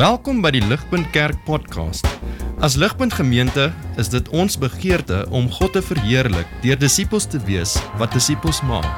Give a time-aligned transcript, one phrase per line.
[0.00, 2.06] Welkom by die Ligpunt Kerk podcast.
[2.64, 3.66] As Ligpunt Gemeente
[4.00, 8.88] is dit ons begeerte om God te verheerlik deur disippels te wees wat disippels maak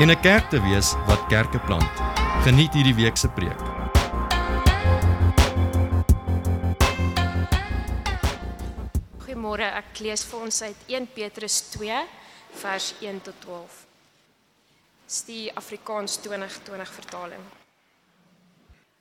[0.00, 1.92] en 'n kerk te wees wat kerke plant.
[2.48, 3.60] Geniet hierdie week se preek.
[9.20, 12.00] Goeiemôre, ek lees vir ons uit 1 Petrus 2
[12.64, 13.86] vers 1 tot 12.
[15.04, 17.57] Dis die Afrikaans 2020 vertaling.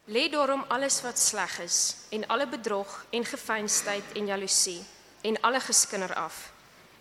[0.08, 4.84] Lê daarom alles wat sleg is en alle bedrog en gefeinsheid en jaloesie
[5.22, 6.52] en alle geskinder af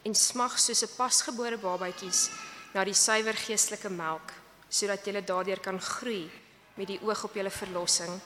[0.02, 2.30] en smag soos 'n pasgebore babatjies
[2.74, 4.32] na die suiwer geestelike melk
[4.68, 6.30] sodat jy daardeur kan groei
[6.74, 8.20] met die oog op jou verlossing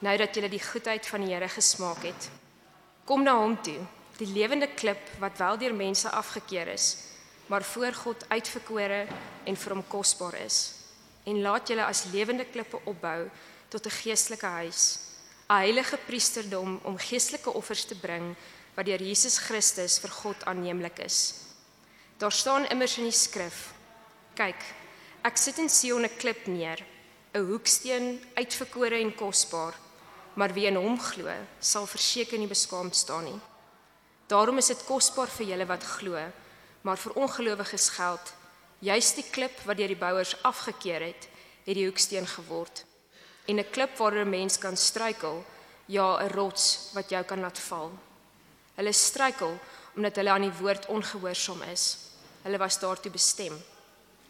[0.00, 2.28] nou dat jy die goedheid van die Here gesmaak het.
[3.04, 3.78] Kom na hom toe,
[4.20, 6.96] die lewende klip wat wel deur mense afgekeur is,
[7.46, 9.06] maar voor God uitverkore
[9.44, 10.58] en vir hom kosbaar is.
[11.28, 13.28] En laat julle as lewende klippe opbou
[13.70, 14.98] tot 'n geestelike huis,
[15.48, 18.36] 'n heilige priesterdom om geestelike offers te bring
[18.74, 21.34] wat deur Jesus Christus vir God aanneemlik is.
[22.18, 23.72] Daar staan immers in die skrif:
[24.34, 24.62] Kyk,
[25.22, 26.84] ek sit in Sion 'n klip neer,
[27.34, 29.74] 'n hoeksteen uitverkore en kosbaar,
[30.34, 33.40] maar wie in hom glo, sal verseker nie beskaamd staan nie.
[34.26, 36.32] Daarom is dit kosbaar vir julle wat glo,
[36.82, 38.32] maar vir ongelowiges geld,
[38.80, 41.28] juis die klip wat deur die bouers afgekeur het,
[41.66, 42.89] het die hoeksteen geword
[43.50, 45.44] en 'n klip waar 'n mens kan struikel,
[45.86, 47.90] ja, 'n rots wat jou kan laat val.
[48.74, 49.58] Hulle struikel
[49.96, 51.96] omdat hulle aan die woord ongehoorsaam is.
[52.42, 53.64] Hulle was daartoe bestem.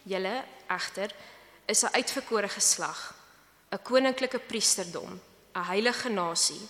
[0.03, 1.11] Julle egter
[1.67, 3.15] is 'n uitverkore geslag,
[3.71, 5.21] 'n koninklike priesterdom,
[5.55, 6.69] 'n heilige nasie,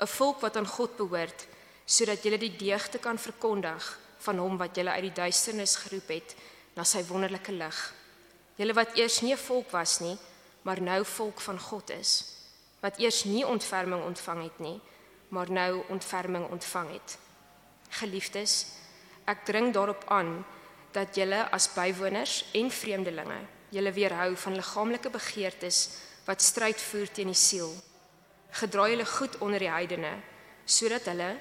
[0.00, 1.46] 'n volk wat aan God behoort,
[1.84, 6.34] sodat julle die deugde kan verkondig van hom wat julle uit die duisternis geroep het
[6.74, 7.94] na sy wonderlike lig.
[8.56, 10.18] Julle wat eers nie 'n volk was nie,
[10.62, 12.12] maar nou volk van God is
[12.80, 14.80] wat eers nie ontferming ontvang het nie
[15.32, 17.16] maar nou ontferming ontvang het.
[17.88, 18.66] Geliefdes
[19.24, 20.42] ek dring daarop aan
[20.92, 23.38] dat julle as bywoners en vreemdelinge
[23.72, 25.78] julle weerhou van liggaamlike begeertes
[26.26, 27.72] wat stryd voer teen die siel.
[28.60, 30.12] Gedraai julle goed onder die heidene
[30.64, 31.32] sodat hulle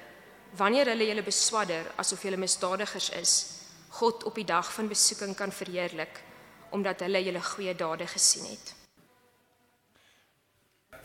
[0.58, 3.34] wanneer hulle julle beswadder asof julle misdadigers is
[4.00, 6.24] God op die dag van besoeking kan verheerlik
[6.72, 8.81] omdat hulle julle goeie dade gesien het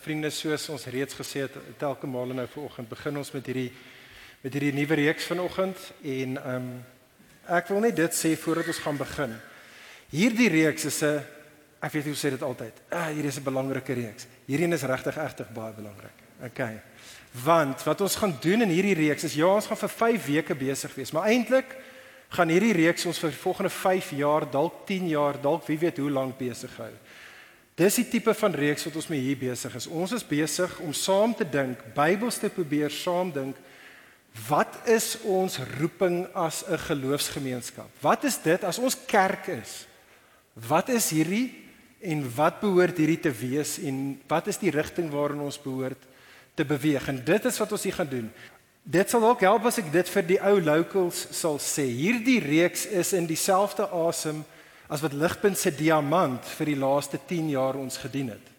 [0.07, 3.71] vriende soos ons reeds gesê het telke male nou vanoggend begin ons met hierdie
[4.45, 6.69] met hierdie nuwe reeks vanoggend en ehm um,
[7.47, 9.35] ek wil net dit sê voordat ons gaan begin.
[10.11, 11.23] Hierdie reeks is 'n
[11.83, 12.75] ek weet hoe sê dit altyd.
[12.91, 14.27] Ah, hierdie is 'n belangrike reeks.
[14.47, 16.19] Hierdie is regtig regtig baie belangrik.
[16.43, 16.81] Okay.
[17.31, 20.55] Want wat ons gaan doen in hierdie reeks is ja, ons gaan vir 5 weke
[20.55, 21.77] besig wees, maar eintlik
[22.29, 26.11] gaan hierdie reeks ons vir volgende 5 jaar, dalk 10 jaar, dalk wie weet hoe
[26.11, 26.93] lank besig hou.
[27.77, 29.87] Dis die tipe van reeks wat ons mee hier besig is.
[29.87, 33.59] Ons is besig om saam te dink, Bybels te probeer saam dink.
[34.47, 37.89] Wat is ons roeping as 'n geloofsgemeenskap?
[38.01, 39.87] Wat is dit as ons kerk is?
[40.55, 41.53] Wat is hierdie
[42.01, 46.01] en wat behoort hierdie te wees en wat is die rigting waarin ons behoort
[46.55, 47.09] te beweeg?
[47.09, 48.33] En dit is wat ons hier gaan doen.
[48.83, 51.85] Dit sal ook help as ek dit vir die ou locals sal sê.
[51.85, 54.45] Hierdie reeks is in dieselfde asem
[54.89, 58.53] as wat Ligpunt se diamant vir die laaste 10 jaar ons gedien het.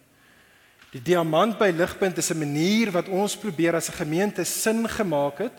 [0.92, 5.38] Die diamant by Ligpunt is 'n manier wat ons probeer as 'n gemeente sin gemaak
[5.38, 5.56] het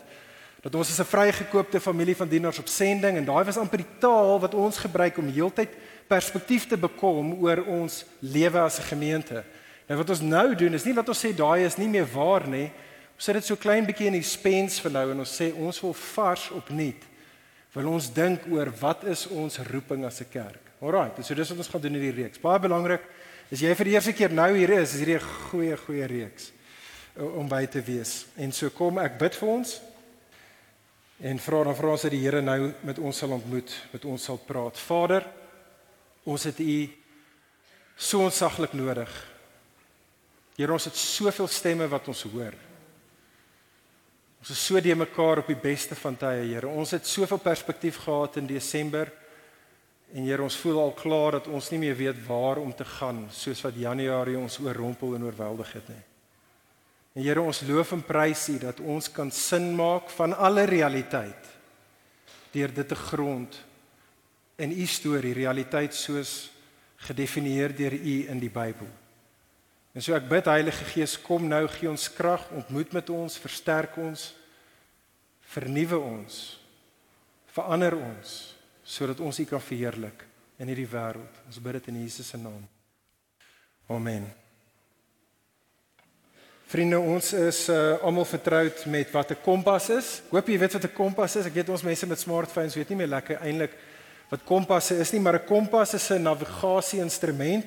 [0.62, 3.98] dat ons is 'n vrygekoopte familie van dienaars op sending en daai was amper die
[4.00, 5.70] taal wat ons gebruik om heeltyd
[6.08, 9.44] perspektief te bekom oor ons lewe as 'n gemeente.
[9.88, 12.48] Nou wat ons nou doen is nie dat ons sê daai is nie meer waar
[12.48, 12.72] nie.
[13.16, 15.82] Ons sit dit so klein bietjie in die spens vir nou en ons sê ons
[15.82, 17.09] wil vars opnuut
[17.74, 20.64] wil ons dink oor wat is ons roeping as 'n kerk.
[20.82, 22.40] Alraai, so dis wat ons gaan doen in hierdie reeks.
[22.40, 23.02] Baie belangrik,
[23.52, 26.52] as jy vir die eerste keer nou hier is, is hierdie 'n goeie goeie reeks
[27.16, 28.26] om by te wees.
[28.38, 29.82] En so kom ek bid vir ons
[31.20, 34.24] en vra dan vra ons dat die Here nou met ons sal ontmoet, met ons
[34.24, 34.78] sal praat.
[34.78, 35.26] Vader,
[36.24, 36.90] ons het U
[37.98, 39.12] so onsaglik nodig.
[40.56, 42.69] Here, ons het soveel stemme wat ons hoor.
[44.40, 46.68] Ons is so de mekaar op die beste van tye, Here.
[46.68, 49.12] Ons het soveel perspektief gehad in Desember.
[50.16, 53.26] En Here, ons voel al klaar dat ons nie meer weet waar om te gaan
[53.36, 56.04] soos wat Januarie ons oorrompel en oorweldig het nie.
[57.20, 61.56] En Here, ons loof en prys U dat ons kan sin maak van alle realiteit
[62.54, 63.60] deur dit te grond
[64.58, 66.50] in U storie, realiteit soos
[67.06, 68.88] gedefinieer deur U in die Bybel.
[69.94, 73.98] En so ek bid Heilige Gees kom nou gee ons krag, ontmoet met ons, versterk
[73.98, 74.30] ons,
[75.50, 76.40] vernuwe ons,
[77.50, 78.38] verander ons
[78.90, 80.24] sodat ons U kan verheerlik
[80.58, 81.42] in hierdie wêreld.
[81.46, 82.62] Ons bid dit in Jesus se naam.
[83.90, 84.26] Amen.
[86.70, 90.10] Vriende, ons is uh, almal vertroud met wat 'n kompas is.
[90.26, 91.46] Ek hoop jy weet wat 'n kompas is.
[91.46, 93.74] Ek weet ons mense met smartphones weet nie meer lekker eintlik
[94.30, 97.66] wat kompasse is nie, maar 'n kompas is 'n navigasie-instrument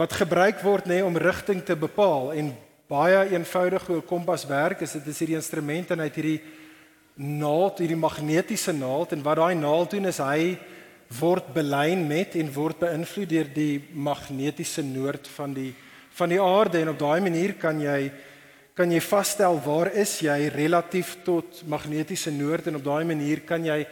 [0.00, 2.30] wat gebruik word nê om rigting te bepaal.
[2.32, 2.54] En
[2.88, 6.42] baie eenvoudig hoe 'n kompas werk is dit is hierdie instrument en hy het hierdie
[7.16, 9.12] naald, hierdie magnetiese naald.
[9.12, 10.58] En wat daai naald doen is hy
[11.20, 15.74] word belyn met en word beïnvloed deur die magnetiese noord van die
[16.12, 16.78] van die aarde.
[16.80, 18.12] En op daai manier kan jy
[18.74, 22.66] kan jy vasstel waar is jy relatief tot magnetiese noord.
[22.66, 23.86] En op daai manier kan jy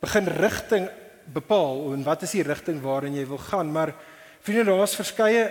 [0.00, 0.88] begin rigting
[1.32, 1.94] bepaal.
[1.94, 3.72] En wat is die rigting waarin jy wil gaan?
[3.72, 3.94] Maar
[4.50, 5.50] vriende daar's verskeie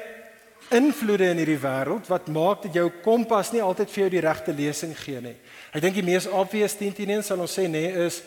[0.69, 4.53] invloede in hierdie wêreld wat maak dat jou kompas nie altyd vir jou die regte
[4.53, 5.35] lesing gee nie.
[5.73, 8.21] Ek dink die mees obvious teen sal ons sê nê nee, is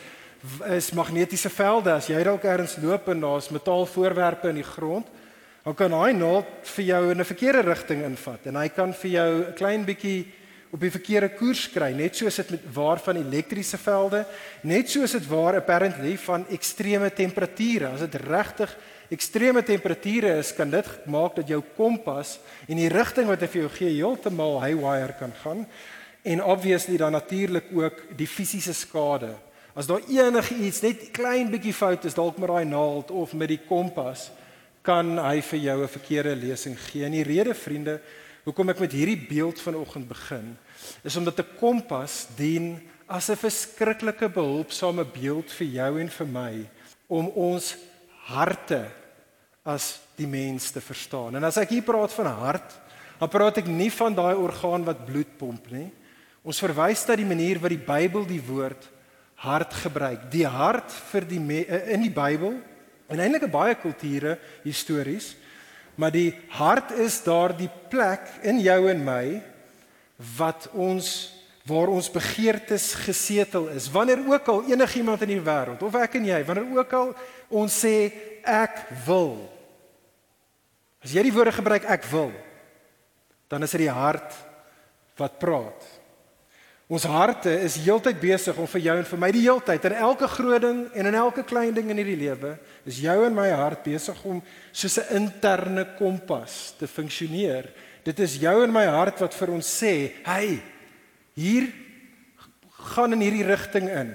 [0.74, 5.06] is magnetiese velde as jy dalk ergens loop en daar's metaalvoorwerpe in die grond
[5.62, 9.10] dan kan hy naald vir jou in 'n verkeerde rigting invat en hy kan vir
[9.10, 10.26] jou 'n klein bietjie
[10.72, 14.26] op die verkeerde koers kry net soos dit met waar van elektriese velde
[14.62, 18.76] net soos dit waar apparently van ekstreme temperature as dit regtig
[19.12, 23.62] ekstreme temperature is kan dit maak dat jou kompas en die rigting wat hy vir
[23.62, 25.66] jou gee heeltemal haywire kan gaan
[26.22, 29.34] en obviously dan natuurlik ook die fisiese skade
[29.74, 33.62] as daar enigiets net klein bietjie fout is dalk met daai naald of met die
[33.68, 34.30] kompas
[34.82, 37.04] kan hy vir jou 'n verkeerde lesing gee.
[37.04, 38.00] En die rede vriende,
[38.44, 40.58] hoekom ek met hierdie beeld vanoggend begin,
[41.04, 46.68] is omdat 'n kompas dien as 'n verskriklike behulpsame beeld vir jou en vir my
[47.06, 47.76] om ons
[48.26, 48.90] harte
[49.64, 51.36] as die mens te verstaan.
[51.36, 52.74] En as ek hier praat van hart,
[53.18, 55.90] dan praat ek nie van daai orgaan wat bloed pomp nie.
[56.42, 58.88] Ons verwys na die manier wat die Bybel die woord
[59.42, 60.26] hart gebruik.
[60.30, 61.38] Die hart vir die
[61.94, 62.58] in die Bybel
[63.12, 65.36] En eintlik 'n baie kulture histories,
[65.94, 69.42] maar die hart is daardie plek in jou en my
[70.36, 71.34] wat ons
[71.64, 73.90] waar ons begeertes gesetel is.
[73.90, 77.14] Wanneer ook al enigiemand in die wêreld of ek en jy, wanneer ook al
[77.48, 78.12] ons sê
[78.42, 79.51] ek wil.
[81.02, 82.30] As jy die woorde gebruik ek wil,
[83.50, 84.36] dan is dit die hart
[85.18, 85.88] wat praat.
[86.92, 90.28] Ons harte is heeltyd besig om vir jou en vir my die heeltyd in elke
[90.28, 92.56] groot ding en in elke klein ding in hierdie lewe
[92.88, 97.72] is jou en my hart besig om soos 'n interne kompas te funksioneer.
[98.04, 100.60] Dit is jou en my hart wat vir ons sê, "Hey,
[101.34, 101.72] hier
[102.92, 104.14] gaan in hierdie rigting in.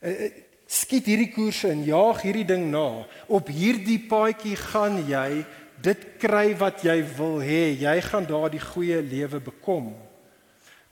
[0.00, 0.30] Eh, eh,
[0.70, 3.04] skiet hierdie koers in, jaag hierdie ding na.
[3.26, 5.44] Op hierdie paadjie gaan jy
[5.82, 7.74] dit kry wat jy wil hê.
[7.80, 9.94] Jy gaan daardie goeie lewe bekom."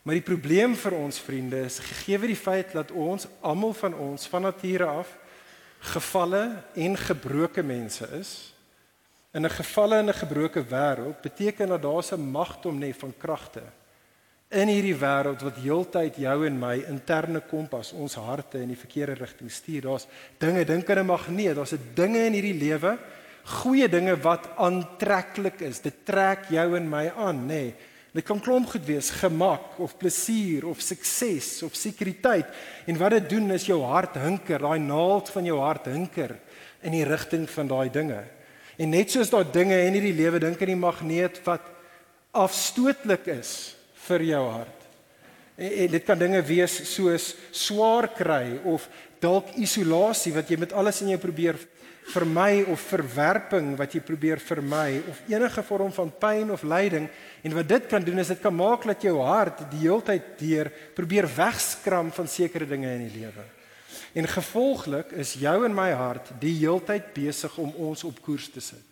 [0.03, 4.27] Maar die probleem vir ons vriende is gegee die feit dat ons almal van ons
[4.27, 5.11] van nature af
[5.81, 8.55] gefalle en gebroke mense is.
[9.35, 13.63] In 'n gefalle en 'n gebroke wêreld beteken dat daar 'n magtom nê van kragte
[14.49, 19.19] in hierdie wêreld wat heeltyd jou en my interne kompas, ons harte in die verkeerde
[19.21, 19.83] rigting stuur.
[19.85, 20.07] Daar's
[20.41, 22.99] dinge, dink aan 'n magneet, daar's 'n dinge in hierdie lewe,
[23.49, 25.81] goeie dinge wat aantreklik is.
[25.85, 27.63] Dit trek jou en my aan, nê.
[28.17, 32.49] Dit kan klomp goed wees, gemak of plesier of sukses of sekuriteit.
[32.89, 36.35] En wat dit doen is jou hart hinker, daai naald van jou hart hinker
[36.87, 38.23] in die rigting van daai dinge.
[38.79, 41.67] En net soos daai dinge in hierdie lewe dink aan die magneet wat
[42.39, 43.53] afstootlik is
[44.07, 44.78] vir jou hart.
[45.59, 48.87] En, en dit kan dinge wees soos swaar kry of
[49.23, 51.59] dalk isolasie wat jy met alles in jou probeer
[52.09, 57.09] vermy of verwerping wat jy probeer vermy of enige vorm van pyn of lyding
[57.45, 60.71] en wat dit kan doen is dit kan maak dat jou hart die heeltyd deur
[60.97, 63.45] probeer wegskram van sekere dinge in die lewe.
[64.17, 68.63] En gevolglik is jou en my hart die heeltyd besig om ons op koers te
[68.65, 68.85] sit.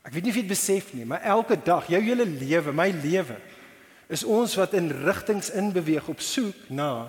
[0.00, 2.88] Ek weet nie of jy dit besef nie, maar elke dag, jou hele lewe, my
[3.02, 3.36] lewe,
[4.10, 7.08] is ons wat in rigtings in beweeg op soek na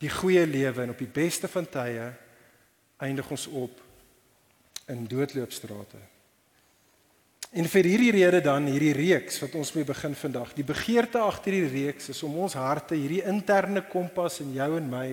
[0.00, 2.10] die goeie lewe en op die beste van tye
[3.04, 3.80] eindig ons op
[4.92, 6.00] in doodloopstrate.
[7.56, 10.52] En vir hierdie rede dan hierdie reeks wat ons mee begin vandag.
[10.56, 14.88] Die begeerte agter hierdie reeks is om ons harte, hierdie interne kompas in jou en
[14.92, 15.08] my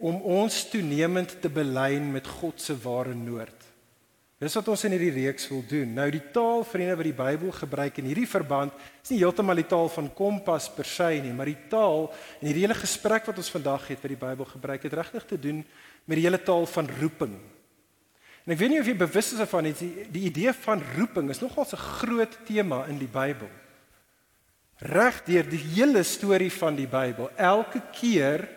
[0.00, 3.59] om ons toenemend te belyn met God se ware noord.
[4.40, 5.90] Dis wat ons in hierdie reeks wil doen.
[5.92, 9.68] Nou die taal vriende wat die Bybel gebruik in hierdie verband is nie heeltemal die
[9.68, 12.06] taal van kompas per se nie, maar die taal
[12.38, 15.36] en hierdie hele gesprek wat ons vandag het wat die Bybel gebruik het regtig te
[15.36, 15.58] doen
[16.08, 17.34] met die hele taal van roeping.
[18.46, 21.28] En ek weet nie of jy bewus is van dit die, die idee van roeping
[21.28, 23.50] is nogal 'n groot tema in die Bybel.
[24.80, 28.48] Reg deur die hele storie van die Bybel, elke keer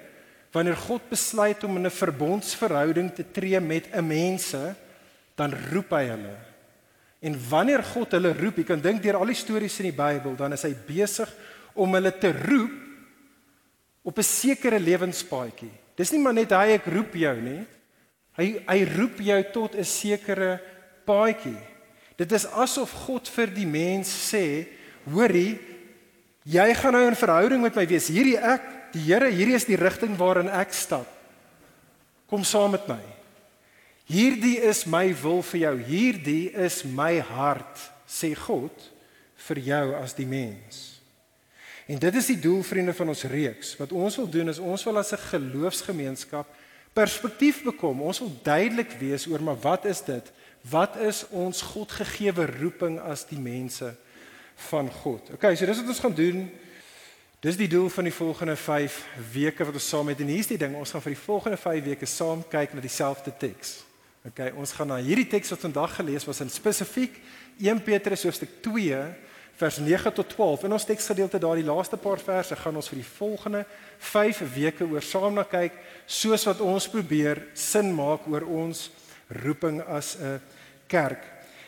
[0.53, 4.75] wanneer God besluit om in 'n verbondsverhouding te tree met 'n mense,
[5.39, 6.35] dan roep hy hulle.
[7.23, 10.35] En wanneer God hulle roep, jy kan dink deur al die stories in die Bybel,
[10.35, 11.29] dan is hy besig
[11.73, 12.73] om hulle te roep
[14.03, 15.71] op 'n sekere lewenspaadjie.
[15.95, 17.65] Dis nie maar net hy ek roep jou nie.
[18.37, 20.59] Hy hy roep jou tot 'n sekere
[21.05, 21.57] paadjie.
[22.17, 24.67] Dit is asof God vir die mens sê,
[25.09, 25.59] hoorie,
[26.45, 28.07] jy gaan nou in verhouding met my wees.
[28.07, 28.61] Hierdie ek,
[28.93, 31.07] die Here, hierdie is die rigting waarin ek stap.
[32.29, 32.99] Kom saam met my.
[34.09, 35.75] Hierdie is my wil vir jou.
[35.87, 38.89] Hierdie is my hart, sê God
[39.47, 40.93] vir jou as die mens.
[41.87, 43.73] En dit is die doel vriende van ons reeks.
[43.79, 46.47] Wat ons wil doen is ons wil as 'n geloofsgemeenskap
[46.93, 48.01] perspektief bekom.
[48.01, 50.31] Ons wil duidelik wees oor maar wat is dit?
[50.61, 53.95] Wat is ons Godgegewe roeping as die mense
[54.69, 55.29] van God?
[55.33, 56.51] OK, so dis wat ons gaan doen.
[57.39, 60.57] Dis die doel van die volgende 5 weke wat ons saam met en hier's die
[60.57, 63.83] ding, ons gaan vir die volgende 5 weke saam kyk na dieselfde teks.
[64.23, 67.17] OK, ons gaan na hierdie teks wat vandag gelees was in spesifiek
[67.59, 68.99] 1 Petrus hoofstuk 2
[69.59, 70.63] vers 9 tot 12.
[70.63, 73.65] In ons teksgedeelte daar die laaste paar verse gaan ons vir die volgende
[74.13, 75.75] 5 weke oor saam na kyk
[76.07, 78.85] soos wat ons probeer sin maak oor ons
[79.43, 80.39] roeping as 'n
[80.87, 81.19] kerk.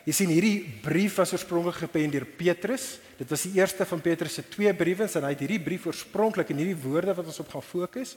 [0.05, 2.99] Jy sien hierdie brief was oorspronklik gepen deur Petrus.
[3.17, 6.49] Dit was die eerste van Petrus se twee briewe en hy het hierdie brief oorspronklik
[6.49, 8.15] in hierdie woorde wat ons op gaan fokus,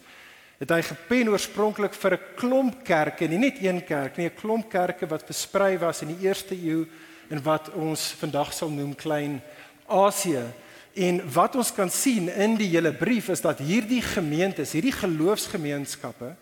[0.58, 4.70] het hy gepen oorspronklik vir 'n klomp kerke, nie net een kerk nie, 'n klomp
[4.70, 6.86] kerke wat versprei was in die eerste eeu
[7.30, 9.40] en wat ons vandag sal noem klein
[9.86, 10.44] Asië.
[10.94, 16.34] En wat ons kan sien in die hele brief is dat hierdie gemeentes, hierdie geloofsgemeenskappe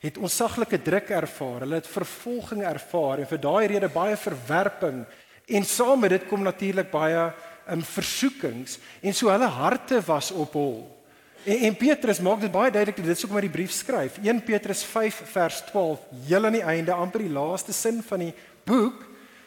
[0.00, 1.60] het onsaglike druk ervaar.
[1.60, 5.04] Hulle het vervolging ervaar en vir daai rede baie verwerping
[5.46, 7.32] en saam met dit kom natuurlik baie
[7.70, 10.95] um, versoekings en so hulle harte was op hol.
[11.46, 14.18] En, en Petrus maak dit baie duidelik dit is ook maar die brief skryf.
[14.22, 18.32] 1 Petrus 5 vers 12, heel aan die einde amper die laaste sin van die
[18.66, 19.04] boek,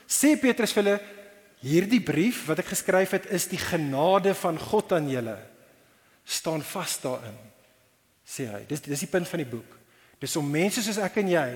[0.07, 0.99] sê Petrus vir hulle
[1.59, 5.37] Hierdie brief wat ek geskryf het is die genade van God aan julle.
[6.23, 7.35] staan vas daarin.
[8.23, 8.61] sê hy.
[8.69, 9.77] Dis dis die punt van die boek.
[10.21, 11.49] Dis om mense soos ek en jy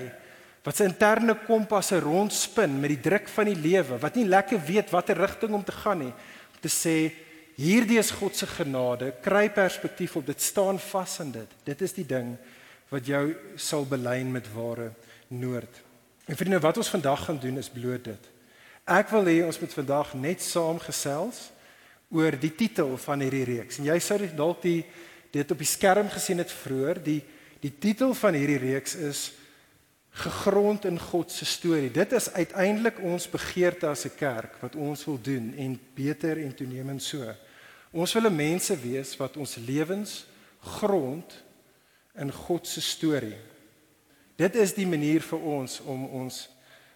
[0.64, 4.90] wat se interne kompasse rondspin met die druk van die lewe, wat nie lekker weet
[4.90, 7.12] watter rigting om te gaan nie, om te sê
[7.56, 11.56] hierdie is God se genade, kry perspektief op dit, staan vas in dit.
[11.64, 12.36] Dit is die ding
[12.90, 14.92] wat jou sal belyn met ware
[15.28, 15.82] noord.
[16.26, 18.30] En vriende, wat ons vandag gaan doen is bloot dit.
[18.84, 21.48] Ek wil hê ons moet vandag net saam gesels
[22.12, 23.80] oor die titel van hierdie reeks.
[23.80, 24.82] En jy sou dalk die
[25.34, 27.00] dit op die skerm gesien het vroeër.
[27.02, 27.22] Die
[27.64, 29.20] die titel van hierdie reeks is
[30.20, 31.88] gegrond in God se storie.
[31.90, 36.54] Dit is uiteindelik ons begeerte as 'n kerk wat ons wil doen en beter en
[36.54, 37.34] toenemend so.
[37.94, 40.24] Ons wil mense wees wat ons lewens
[40.78, 41.36] grond
[42.18, 43.36] in God se storie.
[44.34, 46.48] Dit is die manier vir ons om ons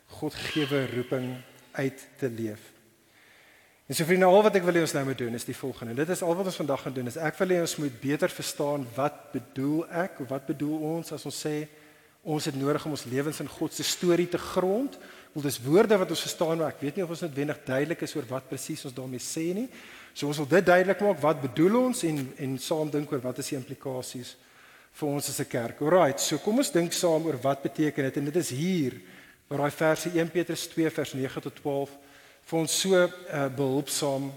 [0.08, 1.34] Godgegewe roeping
[1.76, 2.62] uit te leef.
[3.88, 5.94] En so vriende, al wat ek wil hê ons nou moet doen is die volgende.
[6.00, 7.10] Dit is al wat ons vandag gaan doen.
[7.12, 11.12] Is ek wil hê ons moet beter verstaan wat bedoel ek of wat bedoel ons
[11.12, 11.54] as ons sê
[12.24, 14.98] ons het nodig om ons lewens in God se storie te grond.
[15.32, 18.14] Wel dis woorde wat ons verstaan, maar ek weet nie of ons noodwendig duidelik is
[18.16, 19.68] oor wat presies ons daarmee sê nie.
[20.16, 23.38] So ons wil dit duidelik maak wat bedoel ons en en saam dink oor wat
[23.42, 24.34] is die implikasies
[24.98, 25.82] vir ons as 'n kerk.
[25.82, 29.00] Alraight, so kom ons dink saam oor wat beteken dit en dit is hier
[29.48, 31.90] waar daai verse 1 Petrus 2 vers 9 tot 12
[32.44, 34.32] vir ons so uh, behulpsaam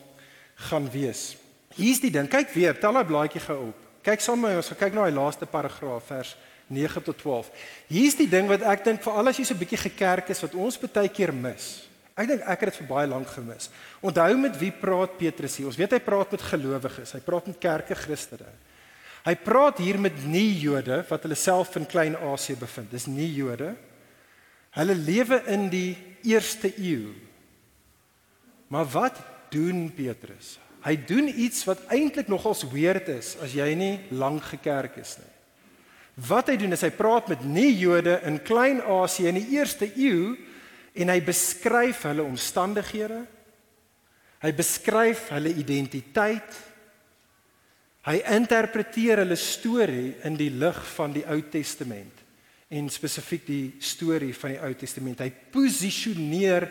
[0.56, 1.38] gaan wees.
[1.76, 3.76] Hier's die ding, kyk weer, tel daai blaadjie gou op.
[4.04, 6.51] Kyk saam met my, ons gaan kyk na daai laaste paragraaf vers 9
[7.04, 7.52] tot 12.
[7.88, 10.42] Hier's die ding wat ek dink vir al as jy so 'n bietjie gekerk is
[10.42, 11.88] wat ons baie keer mis.
[12.16, 13.70] Ek dink ek het dit vir baie lank gemis.
[14.02, 15.68] Onthou met wie praat Petrus hier?
[15.68, 17.14] Ons weet hy praat met gelowiges.
[17.14, 18.52] Hy praat met kerke Christene.
[19.24, 22.92] Hy praat hier met nie Jode wat hulle self in Klein-Asië bevind.
[22.92, 23.76] Dis nie Jode.
[24.72, 27.14] Hulle lewe in die eerste eeu.
[28.72, 29.20] Maar wat
[29.52, 30.58] doen Petrus?
[30.82, 35.31] Hy doen iets wat eintlik nogals weird is as jy nie lank gekerk is nie.
[36.20, 40.36] Wat hy doen is hy praat met nie-Jode in Klein-Asië in die eerste eeu
[40.92, 43.22] en hy beskryf hulle omstandighede.
[44.44, 46.58] Hy beskryf hulle identiteit.
[48.10, 52.18] Hy interpreteer hulle storie in die lig van die Ou Testament
[52.72, 55.22] en spesifiek die storie van die Ou Testament.
[55.24, 56.66] Hy posisioneer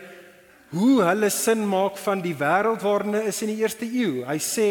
[0.71, 4.21] hoe hulle sin maak van die wêreld waarin hulle is in die eerste eeu.
[4.27, 4.67] Hy sê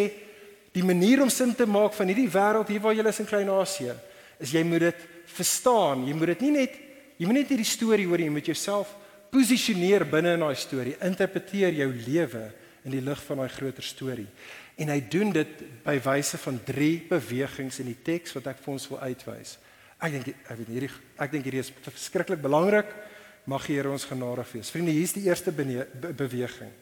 [0.75, 3.97] die manier om sin te maak van hierdie wêreld hier waar jy is in Klein-Asië
[4.41, 5.05] is jy moet dit
[5.37, 6.07] verstaan.
[6.09, 6.79] Jy moet dit nie net
[7.21, 8.95] jy moet net hierdie storie hoor jy moet jouself
[9.31, 10.97] posisioneer binne in daai storie.
[11.05, 12.47] Interpreteer jou lewe
[12.89, 14.29] in die lig van daai groter storie.
[14.81, 18.73] En hy doen dit by wyse van drie bewegings in die teks wat ek vir
[18.73, 19.59] ons wil uitwys.
[20.01, 22.89] Ek dink ek weet hierdie ek dink hierdie is verskriklik belangrik.
[23.49, 24.71] Mag die Here ons genadig wees.
[24.73, 26.73] Vriende, hier's die eerste be beweging.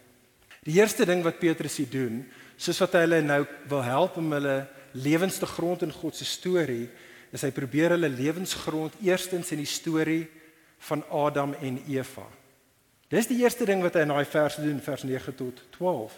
[0.66, 2.22] Die eerste ding wat Petrus hier doen,
[2.58, 4.56] soos wat hy hulle nou wil help om hulle
[4.98, 6.88] lewens te grond in God se storie,
[7.32, 10.24] is hy probeer hulle lewensgrond eerstens in die storie
[10.88, 12.24] van Adam en Eva.
[13.08, 16.16] Dis die eerste ding wat hy in daai verse doen, vers 9 tot 12.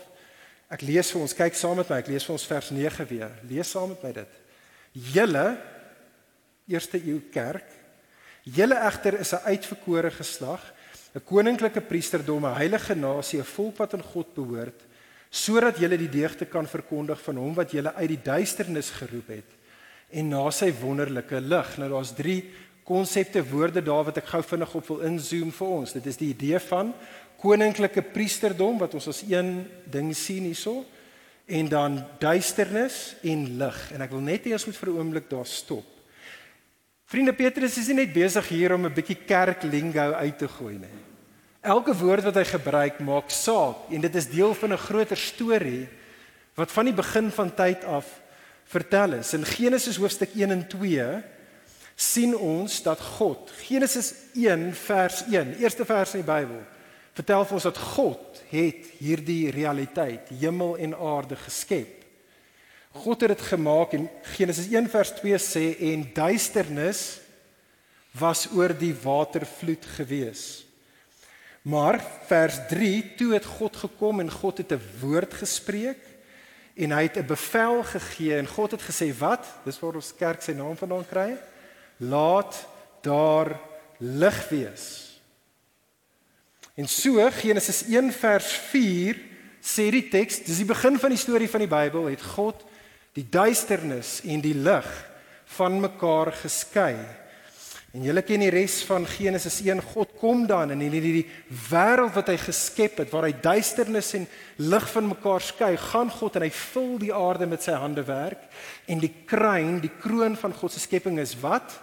[0.75, 3.37] Ek lees vir ons, kyk saam met my, ek lees vir ons vers 9 weer.
[3.51, 4.41] Lees saam met my dit.
[5.15, 5.47] Julle
[6.71, 7.67] eerste eeu kerk,
[8.47, 10.63] julle egter is 'n uitverkore geslag,
[11.15, 14.81] 'n koninklike priesterdom, 'n heilige nasie, 'n volk wat aan God behoort,
[15.31, 19.60] sodat julle die deugde kan verkondig van hom wat julle uit die duisternis geroep het
[20.11, 21.79] en na sy wonderlike lig.
[21.79, 22.15] Nou daar's
[22.91, 25.93] konsepte woorde daar wat ek gou vinnig op wil inzoom vir ons.
[25.95, 26.91] Dit is die idee van
[27.41, 30.83] koninklike priesterdom wat ons as een ding sien hierso
[31.51, 33.79] en dan duisternis en lig.
[33.95, 35.87] En ek wil net eers met vir 'n oomblik daar stop.
[37.07, 40.99] Vriende Petrus is nie net besig hier om 'n bietjie kerklingo uit te gooi nie.
[41.61, 45.89] Elke woord wat hy gebruik maak saak en dit is deel van 'n groter storie
[46.55, 48.20] wat van die begin van tyd af
[48.71, 49.35] vertel is.
[49.35, 51.07] In Genesis hoofstuk 1 en 2
[52.01, 56.63] sien ons dat God Genesis 1 vers 1, eerste vers in die Bybel,
[57.19, 61.99] vertel vir ons dat God het hierdie realiteit, hemel en aarde geskep.
[63.03, 67.21] God het dit gemaak en Genesis 1 vers 2 sê en duisternis
[68.19, 70.65] was oor die watervloed gewees.
[71.63, 76.10] Maar vers 3 toe het God gekom en God het 'n woord gespreek
[76.81, 79.45] en hy het 'n bevel gegee en God het gesê wat?
[79.65, 81.37] Dis waar ons kerk sy naam vandaan kry
[82.01, 82.67] laat
[83.03, 83.61] daar
[83.99, 85.11] lig wees.
[86.75, 89.19] En so Genesis 1 vers 4
[89.61, 92.65] sê die teks, dis die begin van die storie van die Bybel, het God
[93.13, 94.89] die duisternis en die lig
[95.45, 96.97] van mekaar geskei.
[97.93, 99.83] En julle ken die res van Genesis 1.
[99.83, 104.13] God kom dan in hierdie die, die wêreld wat hy geskep het waar hy duisternis
[104.15, 104.29] en
[104.63, 108.47] lig van mekaar skei, gaan God en hy vul die aarde met sy hande werk
[108.87, 111.81] en die kruin, die kroon van God se skepping is wat?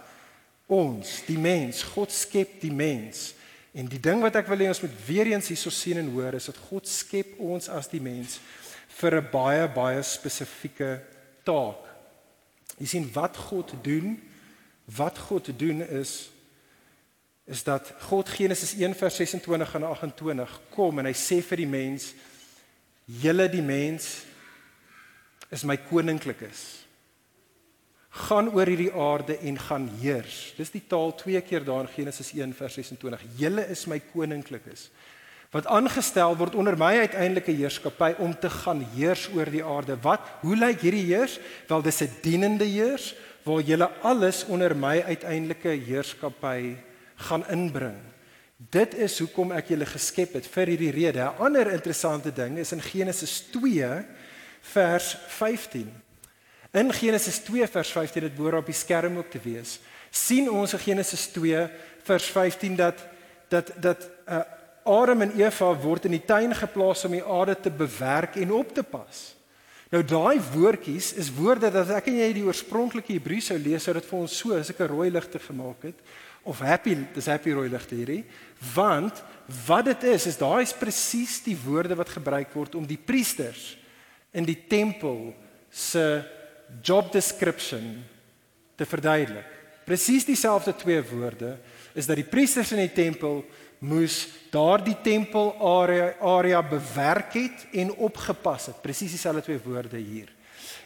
[0.68, 3.32] ons, die mens, God skep die mens.
[3.76, 6.36] En die ding wat ek wil hê ons moet weer eens hierso sien en hoor
[6.36, 8.38] is dat God skep ons as die mens
[9.00, 11.00] vir 'n baie baie spesifieke
[11.44, 11.80] taak.
[12.78, 14.20] Jy sien wat God doen,
[14.96, 16.30] wat God doen is
[17.48, 21.70] is dat God Genesis 1 vers 26 en 28 kom en hy sê vir die
[21.70, 22.10] mens
[23.08, 24.10] julle die mens
[25.48, 26.66] is my koninklikes
[28.28, 30.52] gaan oor hierdie aarde en gaan heers.
[30.56, 33.24] Dis die taal twee keer daar in Genesis 1 vers 26.
[33.38, 34.88] Julle is my koninklikes
[35.48, 39.94] wat aangestel word onder my uiteindelike heerskappy om te gaan heers oor die aarde.
[40.04, 40.20] Wat?
[40.42, 41.38] Hoe lyk hierdie heers?
[41.70, 43.14] Wel dis 'n dienende heers
[43.48, 46.76] waar julle alles onder my uiteindelike heerskappy
[47.28, 47.96] gaan inbring.
[48.58, 51.22] Dit is hoekom ek julle geskep het vir hierdie rede.
[51.22, 54.04] 'n Ander interessante ding is in Genesis 2
[54.60, 55.88] vers 15.
[56.72, 59.80] In Genesis 2 vers 15 dit behoort op die skerm ook te wees.
[60.10, 61.68] sien ons in Genesis 2
[62.02, 63.06] vers 15 dat
[63.48, 64.40] dat dat uh,
[64.84, 68.74] Adam en Eva word in die tuin geplaas om die aarde te bewerk en op
[68.74, 69.37] te pas.
[69.88, 73.94] Nou daai woordjies is woorde dat ek en jy die oorspronklike Hebreë sou lees sou
[73.96, 75.98] dit vir ons so as ek 'n rooi ligte gemaak het
[76.44, 78.24] of happy dis happy rooi ligte hierdie
[78.74, 79.22] want
[79.66, 83.78] wat dit is is daai is presies die woorde wat gebruik word om die priesters
[84.32, 85.34] in die tempel
[85.70, 86.22] se
[86.82, 88.04] job description
[88.76, 89.46] te verduidelik.
[89.88, 91.56] Presies dieselfde twee woorde
[91.96, 93.40] is dat die priesters in die tempel
[93.78, 98.82] moes daardie tempel area area bewerk het en opgepas het.
[98.82, 100.32] Presies dieselfde twee woorde hier.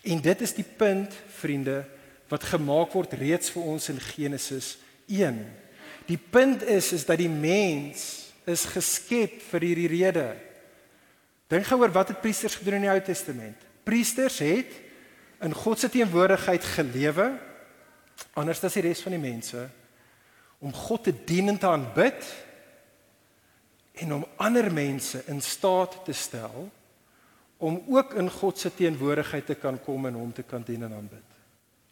[0.02, 1.84] En dit is die punt, vriende,
[2.28, 4.76] wat gemaak word reeds vir ons in Genesis
[5.06, 5.40] 1.
[6.08, 10.26] Die punt is is dat die mens is geskep vir hierdie rede.
[11.52, 13.68] Dink gou oor wat het priesters gedoen in die Ou Testament?
[13.84, 14.72] Priesters het
[15.42, 17.32] in God se teenwoordigheid gelewe
[18.38, 19.66] anders as die res van die mense
[20.62, 22.26] om God te dien en te aanbid
[23.92, 26.70] en om ander mense in staat te stel
[27.62, 30.94] om ook in God se teenwoordigheid te kan kom en hom te kan dien en
[30.96, 31.28] aanbid.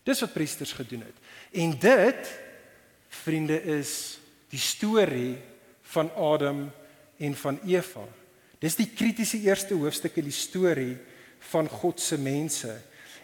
[0.03, 1.21] Dis wat priesters gedoen het.
[1.55, 2.33] En dit
[3.23, 3.93] vriende is
[4.51, 5.37] die storie
[5.93, 6.65] van Adam
[7.19, 8.03] en van Eva.
[8.59, 10.97] Dis die kritiese eerste hoofstuk in die storie
[11.53, 12.75] van God se mense.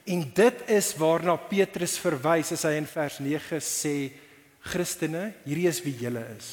[0.06, 3.96] En dit is waarna Petrus verwys as hy in vers 9 sê
[4.66, 6.50] Christene, hierdie is wie julle is.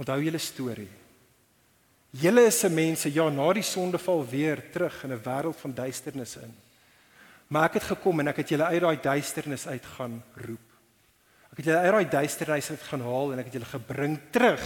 [0.00, 0.99] Onthou julle storie.
[2.10, 6.36] Julle is se mense ja na die sondeval weer terug in 'n wêreld van duisternis
[6.36, 6.54] in.
[7.46, 10.68] Maar ek het gekom en ek het julle uit daai duisternis uit gaan roep.
[11.50, 14.62] Ek het julle uit daai duisternis uit gaan haal en ek het julle gebring terug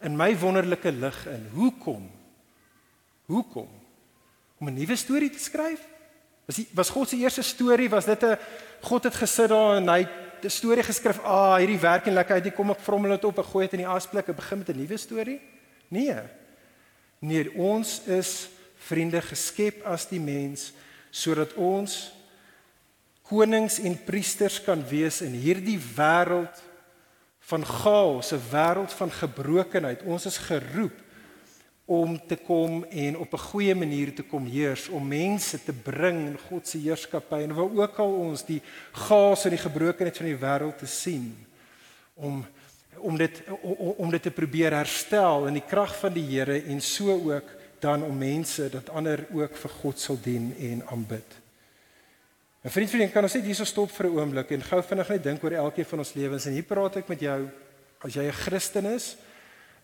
[0.00, 1.48] in my wonderlike lig in.
[1.52, 2.10] Hoekom?
[3.26, 3.68] Hoekom?
[4.58, 5.80] Om 'n nuwe storie te skryf?
[6.44, 8.38] Was die, was God se eerste storie was dit 'n
[8.80, 10.06] God het gesit daar en hy
[10.42, 11.20] 'n storie geskryf.
[11.24, 12.46] Ah, hierdie werk en lekker uit.
[12.46, 14.68] Ek kom ek vrommel dit op en gooi dit in die asblik en begin met
[14.68, 15.40] 'n nuwe storie?
[15.88, 16.41] Nee.
[17.22, 18.48] Nee, ons is
[18.88, 20.72] vriende geskep as die mens
[21.12, 22.10] sodat ons
[23.28, 26.56] konings en priesters kan wees in hierdie wêreld
[27.52, 30.02] van chaos, 'n wêreld van gebrokenheid.
[30.02, 30.96] Ons is geroep
[31.84, 36.26] om te kom en op 'n goeie manier te kom heers, om mense te bring
[36.26, 40.26] in God se heerskappy en waar ook al ons die chaos en die gebrokenheid van
[40.26, 41.46] die wêreld te sien
[42.14, 42.46] om
[42.98, 43.42] om dit
[43.96, 47.48] om, dit te probeer herstel in die krag van die Here en so ook
[47.82, 51.38] dan om mense dat ander ook vir God sal dien en aanbid.
[52.62, 55.22] En vriend, vriend, kan ons net hierso stop vir 'n oomblik en gou vinnig net
[55.22, 57.50] dink oor elkeen van ons lewens en hier praat ek met jou
[58.00, 59.16] as jy 'n Christen is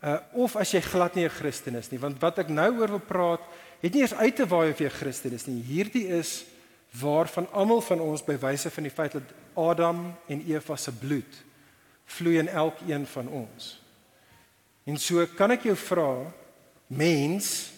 [0.03, 2.89] uh of as jy glad nie 'n Christen is nie, want wat ek nou oor
[2.89, 3.41] wil praat,
[3.81, 5.63] het nie eers uit te waai of jy 'n Christen is nie.
[5.63, 6.45] Hierdie is
[7.01, 11.48] waarvan almal van ons by wyse van die feit dat Adam en Eva se bloed
[12.09, 13.77] vloei in elkeen van ons.
[14.89, 16.09] En so kan ek jou vra,
[16.89, 17.69] mens,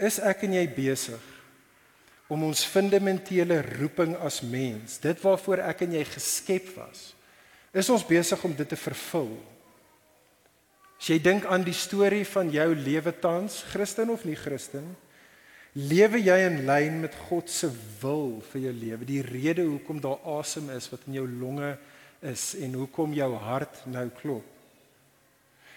[0.00, 1.28] is ek en jy besig
[2.32, 7.10] om ons fundamentele roeping as mens, dit waarvoor ek en jy geskep was,
[7.76, 9.34] is ons besig om dit te vervul.
[10.96, 14.86] As jy dink aan die storie van jou lewe tans, Christen of nie Christen,
[15.76, 17.68] lewe jy in lyn met God se
[18.00, 21.90] wil vir jou lewe, die rede hoekom daar asem is wat in jou longe is
[22.22, 24.44] en hoekom jou hart nou klop.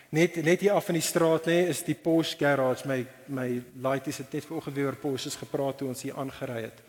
[0.10, 3.47] Net net hier af in die straat nê is die Porsche garage my my
[3.81, 6.84] laities het net vanoggend weer oor Porsches gepraat toe ons hier aangery het.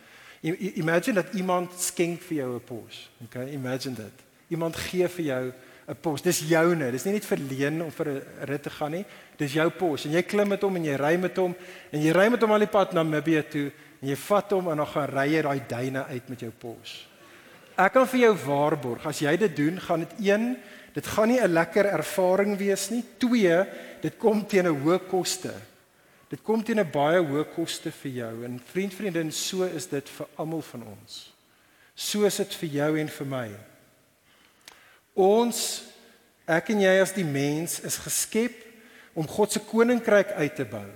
[0.77, 3.09] Imagine dat iemand skenk vir jou 'n Porsche.
[3.25, 4.17] Okay, imagine dit.
[4.49, 5.53] Iemand gee vir jou
[5.89, 6.25] 'n Porsche.
[6.25, 6.91] Dis joune.
[6.91, 9.05] Dis nie net verleen om vir 'n rit te gaan nie.
[9.37, 11.55] Dis jou Porsche en jy klim met hom en jy ry met hom
[11.91, 14.69] en jy ry met hom al die pad na Namibië toe en jy vat hom
[14.71, 17.16] en dan gaan ry jy daai duine uit met jou Porsche.
[17.77, 20.57] Ek kan vir jou waarborg as jy dit doen, gaan dit een
[20.97, 23.05] Dit gaan nie 'n lekker ervaring wees nie.
[23.19, 23.67] 2,
[24.01, 25.53] dit kom teen 'n hoë koste.
[26.29, 30.09] Dit kom teen 'n baie hoë koste vir jou en vriend vriendin, so is dit
[30.09, 31.35] vir almal van ons.
[31.95, 33.51] So is dit vir jou en vir my.
[35.15, 35.83] Ons
[36.47, 38.55] ek en jy as die mens is geskep
[39.15, 40.89] om God se koninkryk uit te bou.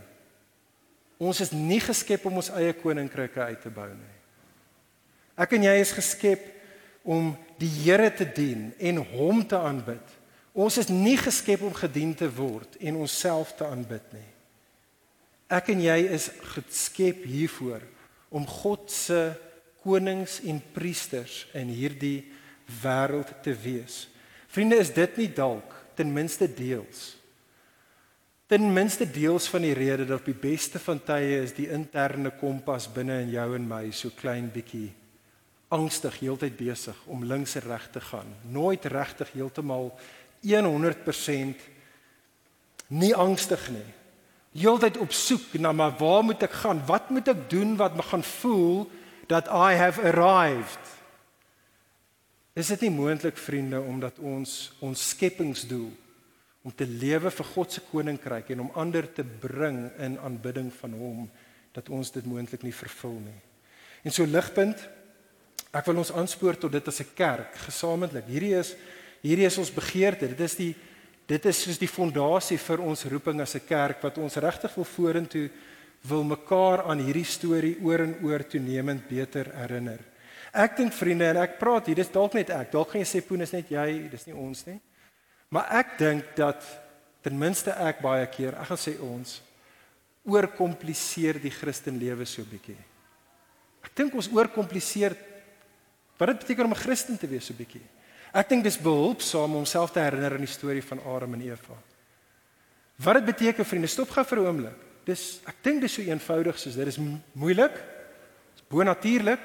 [1.18, 4.16] Ons is nie geskep om ons eie koninkryke uit te bou nie.
[5.36, 6.59] Ek en jy is geskep
[7.02, 10.16] om die Here te dien en hom te aanbid.
[10.52, 14.28] Ons is nie geskep om gedien te word en onsself te aanbid nie.
[15.50, 17.82] Ek en jy is geskep hiervoor
[18.30, 19.30] om God se
[19.82, 22.28] konings en priesters in hierdie
[22.82, 24.04] wêreld te wees.
[24.50, 27.20] Vriende, is dit nie dalk ten minste deels
[28.50, 32.32] ten minste deels van die rede dat op die beste van tye is die interne
[32.40, 34.88] kompas binne in jou en my so klein bietjie
[35.70, 38.26] angstig heeltyd besig om links en reg te gaan.
[38.50, 39.92] Nooit regtig heeltemal
[40.42, 41.66] 100%
[42.90, 43.88] nie angstig nie.
[44.58, 46.82] Heeltyd op soek na maar waar moet ek gaan?
[46.86, 48.90] Wat moet ek doen wat me gaan voel
[49.30, 50.96] dat I have arrived?
[52.58, 55.90] Is dit nie moontlik vriende omdat ons ons skepingsdoel
[56.66, 60.96] om te lewe vir God se koninkryk en om ander te bring in aanbidding van
[60.98, 61.30] hom
[61.72, 63.38] dat ons dit moontlik nie vervul nie.
[64.02, 64.82] En so ligpunt
[65.70, 68.26] Ek wil ons aanspoor tot dit as 'n kerk gesamentlik.
[68.26, 68.74] Hierdie is
[69.22, 70.28] hierdie is ons begeerte.
[70.28, 70.74] Dit is die
[71.26, 74.84] dit is soos die fondasie vir ons roeping as 'n kerk wat ons regtig wil
[74.84, 75.50] vorentoe
[76.02, 80.00] wil mekaar aan hierdie storie oor en oor toenemend beter herinner.
[80.52, 82.72] Ek dink vriende en ek praat hier, dis dalk net ek.
[82.72, 84.80] Dalk gaan jy sê Poen is net jy, dis nie ons nie.
[85.50, 86.64] Maar ek dink dat
[87.22, 89.40] ten minste ek baie keer, ek gaan sê ons
[90.26, 92.78] oorkompliseer die Christenlewe so bietjie.
[93.84, 95.14] Ek dink ons oorkompliseer
[96.20, 97.80] Wat dit beteken om 'n Christen te wees so bietjie.
[98.32, 101.76] Ek dink dis behulpsaam om self te herinner aan die storie van Adam en Eva.
[102.96, 104.78] Wat dit beteken vriende, stop gou vir 'n oomblik.
[105.04, 106.98] Dis ek dink dis so eenvoudig soos dit is
[107.32, 107.72] moeilik.
[108.54, 109.40] Dis bonatuurlik,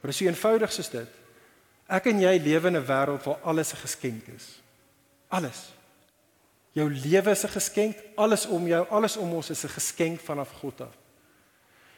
[0.00, 1.08] maar dis so eenvoudig soos dit.
[1.88, 4.62] Ek en jy lewe in 'n wêreld waar alles 'n geskenk is.
[5.28, 5.72] Alles.
[6.72, 10.50] Jou lewe is 'n geskenk, alles om jou, alles om ons is 'n geskenk vanaf
[10.50, 10.96] God af.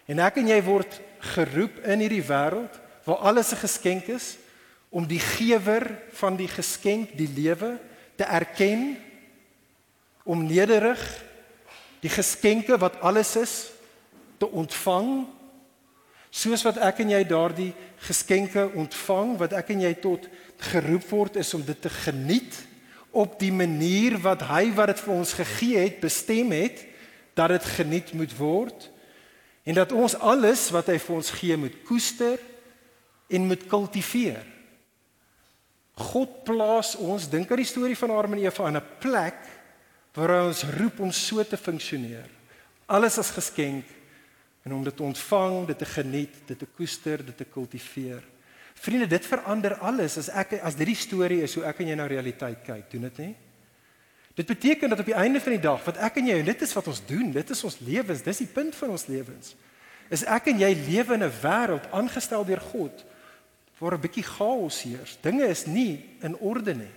[0.06, 4.36] En ek en jy word geroep in hierdie wêreld waar alles 'n geskenk is
[4.88, 7.78] om die gewer van die geskenk, die lewe
[8.16, 8.98] te erken
[10.22, 11.00] om nederig
[12.00, 13.54] die geskenke wat alles is
[14.38, 15.26] te ontvang
[16.30, 17.72] soos wat ek en jy daardie
[18.06, 20.28] geskenke ontvang wat ek en jy tot
[20.70, 22.60] geroep word is om dit te geniet
[23.10, 26.84] op die manier wat hy wat dit vir ons gegee het bestem het
[27.34, 28.86] dat dit geniet moet word
[29.66, 32.38] en dat ons alles wat hy vir ons gee moet koester
[33.30, 34.44] en moet kultiveer.
[36.00, 39.40] God plaas ons, dink aan die storie van Adam en Eva in 'n plek
[40.14, 42.28] waar hy ons roep om so te funksioneer.
[42.86, 43.84] Alles as geskenk
[44.64, 48.22] en om dit te ontvang, dit te geniet, dit te koester, dit te kultiveer.
[48.74, 51.94] Vriende, dit verander alles as ek as dit die storie is hoe ek en jy
[51.94, 53.34] na realiteit kyk, doen dit nie?
[54.34, 56.62] Dit beteken dat op die einde van die dag wat ek en jy en dit
[56.62, 59.54] is wat ons doen, dit is ons lewens, dis die punt van ons lewens.
[60.10, 63.04] Is ek en jy lewe in 'n wêreld aangestel deur God
[63.80, 65.18] waar 'n bietjie chaos heers.
[65.20, 66.94] Dinge is nie in orde nie.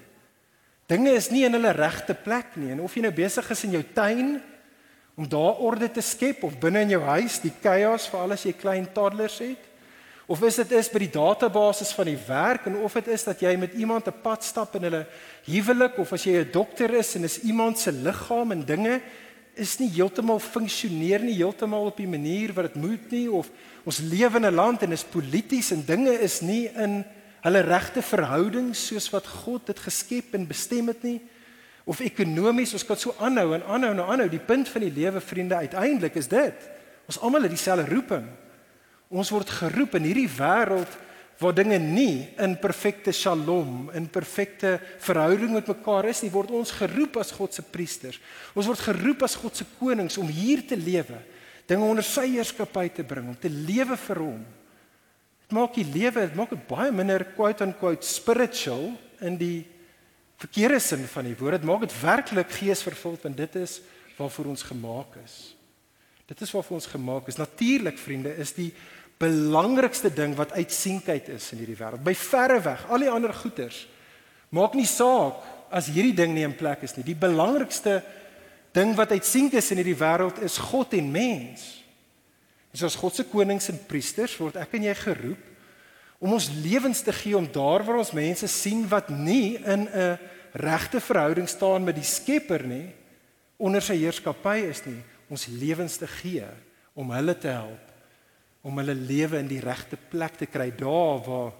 [0.85, 2.71] Dinge is nie in hulle regte plek nie.
[2.71, 4.41] En of jy nou besig is in jou tuin
[5.15, 8.43] om daar orde te skep of binne in jou huis, die chaos vir al as
[8.43, 9.61] jy klein toddlers het,
[10.25, 13.41] of is dit is by die database van die werk en of dit is dat
[13.43, 15.05] jy met iemand 'n pad stap in hulle
[15.45, 19.01] huwelik of as jy 'n dokter is en is iemand se liggaam en dinge
[19.55, 23.49] is nie heeltemal funksioneer nie heeltemal op die manier wat dit moet nie of
[23.85, 27.03] ons lewe in 'n land en is polities en dinge is nie in
[27.41, 31.21] hulle regte verhoudings soos wat God dit geskep en bestem het nie
[31.85, 35.21] of ekonomies ons kan so aanhou en aanhou en aanhou die punt van die lewe
[35.21, 36.69] vriende uiteindelik is dit
[37.07, 38.27] ons almal het dieselfde roeping.
[39.13, 40.99] Ons word geroep in hierdie wêreld
[41.43, 46.73] waar dinge nie in perfekte shalom, in perfekte verhouding met mekaar is nie, word ons
[46.75, 48.19] geroep as God se priesters.
[48.55, 51.19] Ons word geroep as God se konings om hier te lewe,
[51.69, 54.43] dinge onder sy heerskappy te bring, om te lewe vir hom.
[55.43, 58.91] Dit maak die lewe, dit maak dit baie minder quote unquote spiritual
[59.23, 59.65] in die
[60.43, 61.61] verkeerde sin van die woord.
[61.61, 63.79] Dit maak dit werklik geesvervuld en dit is
[64.17, 65.37] waarvoor ons gemaak is.
[66.29, 67.39] Dit is waarvoor ons gemaak is.
[67.39, 68.71] Natuurlik vriende, is die
[69.23, 72.03] belangrikste ding wat uitsienheid is in hierdie wêreld.
[72.05, 73.85] By verre weg, al die ander goeders
[74.53, 75.39] maak nie saak
[75.73, 77.05] as hierdie ding nie in plek is nie.
[77.07, 78.01] Die belangrikste
[78.75, 81.63] ding wat uitsienk is in hierdie wêreld is God en mens.
[82.73, 85.49] En soos God se konings en priesters word ek en jy geroep
[86.23, 90.19] om ons lewens te gee om daar waar ons mense sien wat nie in 'n
[90.53, 92.93] regte verhouding staan met die Skepper nie,
[93.57, 96.45] onder sy heerskappy is nie, ons lewens te gee
[96.93, 97.92] om hulle te help
[98.63, 101.51] om hulle lewe in die regte plek te kry daar waar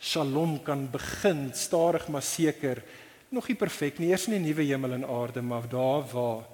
[0.00, 2.82] shalom kan begin stadig maar seker
[3.28, 4.10] nog nie perfek nie.
[4.12, 6.46] Eers in die nuwe hemel en aarde maar daar waar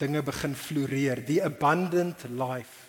[0.00, 1.20] dinge begin floreer.
[1.26, 2.88] Die abundant life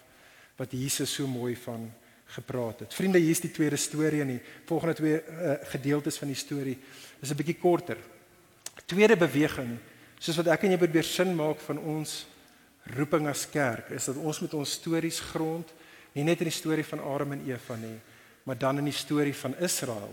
[0.60, 1.90] wat Jesus so mooi van
[2.32, 2.94] gepraat het.
[2.94, 6.78] Vriende hier is die tweede storie en die volgende twee uh, gedeeltes van die storie
[7.20, 7.98] is 'n bietjie korter.
[8.86, 9.78] Tweede beweging
[10.20, 12.28] soos wat ek en jy probeer sin maak van ons
[12.96, 15.74] roeping as kerk is dat ons met ons stories grond
[16.14, 18.00] Nie net in die storie van Adam en Eva nie,
[18.44, 20.12] maar dan in die storie van Israel.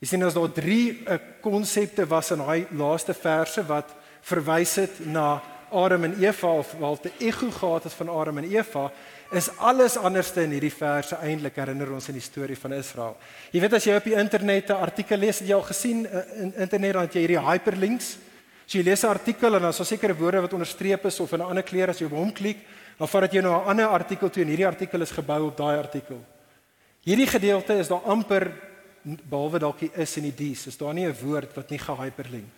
[0.00, 4.98] Jy sien as daar drie eh, konsepte was in daai laaste verse wat verwys het
[5.06, 5.42] na
[5.74, 8.90] Adam en Eva of wel te ego gehad het van Adam en Eva,
[9.30, 13.16] is alles anderste in hierdie verse eintlik herinner ons aan die storie van Israel.
[13.50, 16.42] Jy weet as jy op die internet 'n artikel lees, het jy al gesien eh,
[16.42, 18.16] in internet dan jy hierdie hyperlinks.
[18.66, 21.32] So jy lees 'n artikel en dan is daar sekere woorde wat onderstreep is of
[21.32, 22.58] in 'n ander kleur as jy op hom klik,
[22.98, 25.56] dan vat dit jou na 'n ander artikel toe en hierdie artikel is gebou op
[25.56, 26.24] daai artikel.
[27.02, 28.52] Hierdie gedeelte is daar amper
[29.02, 32.52] behalwe dalk die is en die dies, is daar nie 'n woord wat nie gehyperlink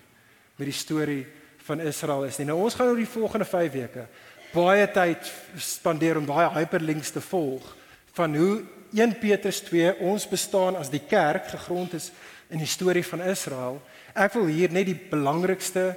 [0.56, 1.26] met die storie
[1.66, 2.46] van Israel is nie.
[2.46, 4.06] Nou ons gaan oor die volgende 5 weke
[4.54, 5.26] baie tyd
[5.58, 7.76] spandeer om daai hyperlinks te volg
[8.16, 12.10] van hoe 1 Petrus 2 ons bestaan as die kerk gegrond is
[12.48, 13.80] in die storie van Israel.
[14.14, 15.96] Ek wil hier net die belangrikste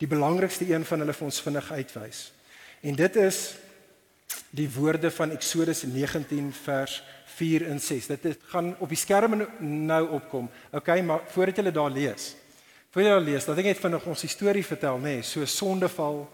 [0.00, 2.20] die belangrikste een van hulle vir ons vinnig uitwys.
[2.80, 3.40] En dit is
[4.50, 7.02] die woorde van Eksodus 19 vers
[7.36, 8.06] 4 en 6.
[8.06, 10.50] Dit gaan op die skerm nou opkom.
[10.72, 12.34] Okay, maar voordat jy daar lees.
[12.90, 16.24] Voordat jy daar lees, dat ek net vinnig ons storie vertel, nê, nee, so sondeval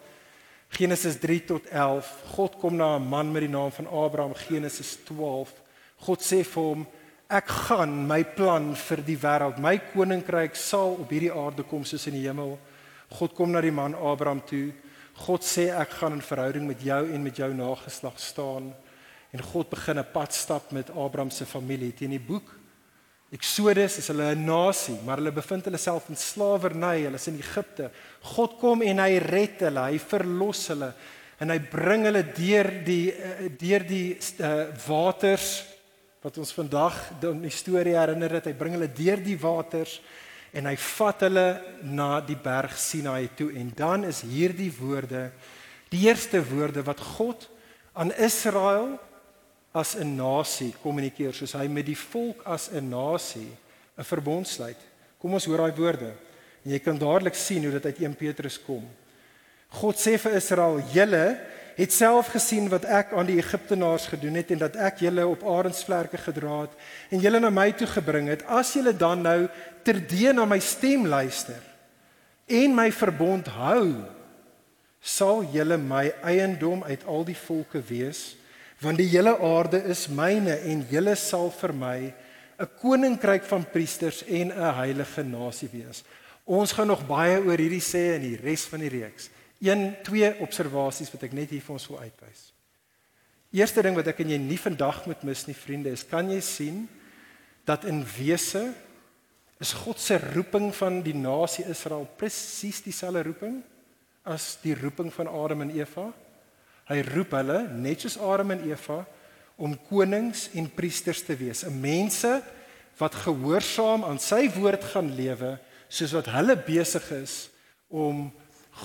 [0.72, 2.08] Genesis 3 tot 11.
[2.34, 5.52] God kom na 'n man met die naam van Abraham, Genesis 12.
[5.96, 6.86] God sê vir hom:
[7.28, 12.06] "Ek gaan my plan vir die wêreld, my koninkryk sal op hierdie aarde kom soos
[12.06, 12.58] in die hemel."
[13.08, 14.72] God kom na die man Abraham toe
[15.24, 18.74] God sê ek gaan in verhouding met jou en met jou nageslag staan.
[19.32, 21.94] En God begin 'n pad stap met Abraham se familie.
[21.94, 22.52] Teen die boek
[23.34, 27.02] Exodus is hulle 'n nasie maar hulle bevind hulle self in slawerny.
[27.04, 27.90] Hulle is in Egipte.
[28.22, 29.90] God kom en hy red hulle.
[29.90, 30.92] Hy verlos hulle.
[31.40, 35.64] En hy bring hulle deur die eh, deur die uh, waters
[36.22, 40.00] wat ons vandag in die storie herinner dat hy bring hulle deur die waters
[40.56, 41.48] en hy vat hulle
[41.84, 45.28] na die berg Sinai toe en dan is hierdie woorde
[45.92, 47.46] die eerste woorde wat God
[47.96, 48.96] aan Israel
[49.76, 53.52] as 'n nasie kommunikeer soos hy met die volk as 'n nasie
[53.98, 54.78] 'n verbond sluit.
[55.18, 56.12] Kom ons hoor daai woorde.
[56.64, 58.84] En jy kan dadelik sien hoe dit uit 1 Petrus kom.
[59.68, 61.40] God sê vir Israel: "Julle
[61.76, 65.44] het self gesien wat ek aan die Egiptenaars gedoen het en dat ek julle op
[65.44, 66.76] arensvlerke gedra het
[67.12, 68.46] en julle na my toe gebring het.
[68.48, 69.40] As julle dan nou
[69.84, 71.60] terdee na my stem luister
[72.48, 74.06] en my verbond hou,
[75.00, 78.36] sal julle my eiendom uit al die volke wees,
[78.80, 81.98] want die hele aarde is myne en julle sal vir my
[82.58, 86.02] 'n koninkryk van priesters en 'n heilige nasie wees.
[86.44, 89.28] Ons gaan nog baie oor hierdie sê in die res van die reeks.
[89.60, 92.50] Een twee observasies wat ek net hier vir ons wil uitwys.
[93.56, 96.40] Eerste ding wat ek en jy nie vandag moet mis nie vriende is kan jy
[96.44, 96.82] sien
[97.66, 98.68] dat in wese
[99.62, 103.62] is God se roeping van die nasie Israel presies dieselfde roeping
[104.26, 106.10] as die roeping van Adam en Eva.
[106.90, 109.04] Hy roep hulle net soos Adam en Eva
[109.56, 112.42] om konings en priesters te wees, 'n mense
[112.98, 117.48] wat gehoorsaam aan sy woord gaan lewe soos wat hulle besig is
[117.88, 118.32] om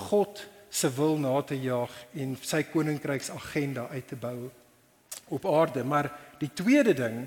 [0.08, 4.48] God se wil na te jaag en sy koninkryks agenda uit te bou
[5.28, 5.84] op aarde.
[5.84, 6.08] Maar
[6.40, 7.26] die tweede ding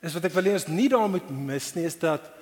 [0.00, 2.32] is wat ek wil hê ons nie daar moet mis nie is dat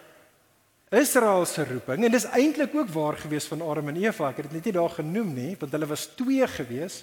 [0.94, 4.30] Israel se roeping en dis eintlik ook waar gewees van Adam en Eva.
[4.30, 7.02] Ek het dit net nie daar genoem nie want hulle was twee gewees.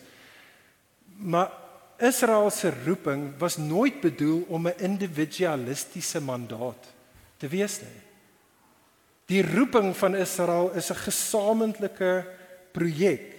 [1.19, 1.51] Maar
[2.01, 6.87] Israel se roeping was nooit bedoel om 'n individualistiese mandaat
[7.37, 8.01] te wees nie.
[9.27, 12.25] Die roeping van Israel is 'n gesamentlike
[12.71, 13.30] projek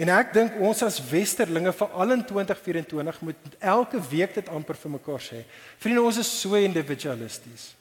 [0.00, 4.94] En ek dink ons as westerlinge veral in 2024 moet elke week dit amper vir
[4.96, 5.42] mekaar sê.
[5.78, 7.72] Vriende, ons is so individualisties.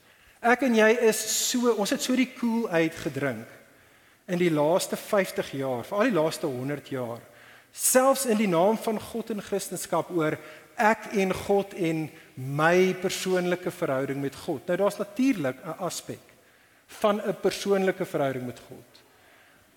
[0.41, 3.47] Ek en jy is so, ons het so die cool uitgedrink
[4.31, 7.21] in die laaste 50 jaar, veral die laaste 100 jaar.
[7.71, 10.35] Selfs in die naam van God en Christendom oor
[10.81, 14.65] ek en God en my persoonlike verhouding met God.
[14.67, 16.23] Nou daar's natuurlik 'n aspek
[16.99, 18.90] van 'n persoonlike verhouding met God.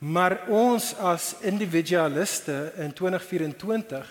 [0.05, 4.11] Maar ons as individualiste in 2024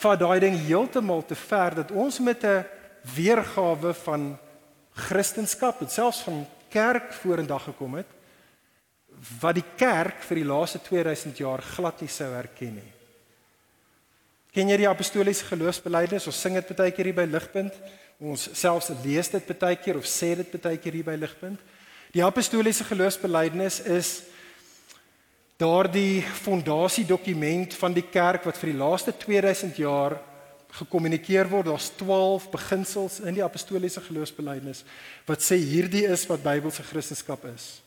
[0.00, 2.64] vat daai ding heeltemal te ver dat ons met 'n
[3.14, 4.38] weergawe van
[4.92, 8.06] Christendom en selfs van kerk vorendag gekom het
[9.40, 12.92] wat die kerk vir die laaste 2000 jaar glad nie sou herken nie.
[14.52, 16.26] Ken jy die apostoliese geloofsbelijdenis?
[16.26, 17.74] Ons sing dit baie keer hier by Ligpunt.
[18.18, 21.60] Ons selfs lees dit baie keer of sê dit baie keer hier by Ligpunt.
[22.12, 24.22] Die apostoliese geloofsbelijdenis is
[25.56, 30.18] daardie fondasiedokument van die kerk wat vir die laaste 2000 jaar
[30.76, 31.70] gekommunikeer word.
[31.70, 34.84] Daar's 12 beginsels in die apostoliese geloofsbelijdenis
[35.28, 37.80] wat sê hierdie is wat Bybelse Christendom is.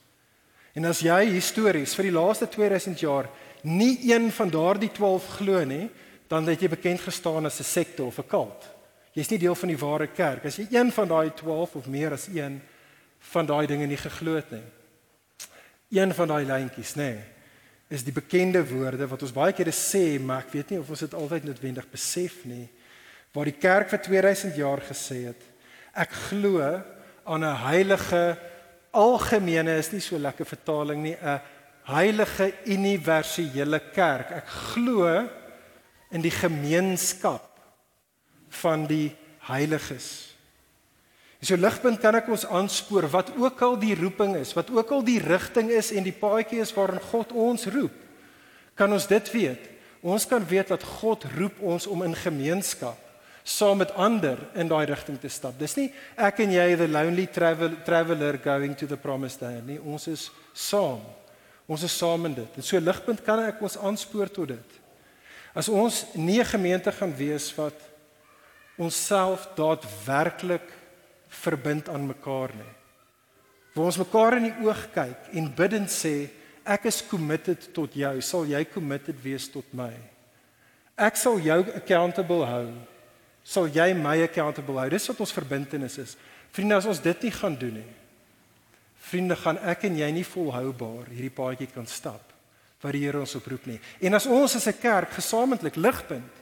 [0.73, 3.29] En as jy histories vir die laaste 2000 jaar
[3.61, 5.89] nie een van daardie 12 glo nie,
[6.29, 8.69] dan het jy bekend gestaan as 'n sekte of 'n kult.
[9.13, 12.13] Jy's nie deel van die ware kerk as jy een van daai 12 of meer
[12.13, 12.61] as een
[13.19, 14.63] van daai dinge nie geglo het nie.
[15.91, 17.13] Een van daai lyntjies, nê.
[17.13, 17.38] Nee
[17.89, 21.05] is die bekende woorde wat ons baie kere sê, maar ek weet nie of ons
[21.05, 22.67] dit altyd noodwendig besef nie,
[23.33, 25.41] waar die kerk vir 2000 jaar gesê het,
[25.93, 26.61] ek glo
[27.25, 28.37] aan 'n heilige
[28.93, 31.41] algemene is nie so lekker vertaling nie, 'n
[31.89, 34.31] heilige universele kerk.
[34.31, 35.29] Ek glo
[36.11, 37.59] in die gemeenskap
[38.61, 39.15] van die
[39.49, 40.28] heiliges.
[41.41, 45.03] So ligpunt kan ek ons aanspoor wat ook al die roeping is, wat ook al
[45.07, 47.95] die rigting is en die paadjie is waarin God ons roep.
[48.75, 49.69] Kan ons dit weet?
[50.03, 53.05] Ons kan weet dat God roep ons om in gemeenskap
[53.49, 55.55] saam met ander in daai rigting te stap.
[55.57, 55.87] Dis nie
[56.19, 59.79] ek en jy the lonely travel, traveler going to the promised land nie.
[59.79, 61.01] Ons is saam.
[61.69, 62.57] Ons is saam in dit.
[62.59, 64.77] En so ligpunt kan ek ons aanspoor tot dit.
[65.55, 67.77] As ons nie 'n gemeente gaan wees wat
[68.77, 70.78] onsself daadwerklik
[71.29, 72.73] verbind aan mekaar nie.
[73.75, 76.29] Waar ons mekaar in die oog kyk en bidend sê
[76.65, 79.91] ek is committed tot jou, sal jy committed wees tot my.
[80.99, 82.65] Ek sal jou accountable hou.
[83.45, 84.89] Sal jy my accountable hou?
[84.91, 86.17] Dis wat ons verbintenis is.
[86.51, 87.87] Vriende, as ons dit nie gaan doen nie.
[89.09, 92.25] Vriende, gaan ek en jy nie volhoubaar hierdie paadjie kan stap
[92.79, 93.79] wat die Here ons oproep nie.
[94.07, 96.38] En as ons as 'n kerk gesamentlik ligpunt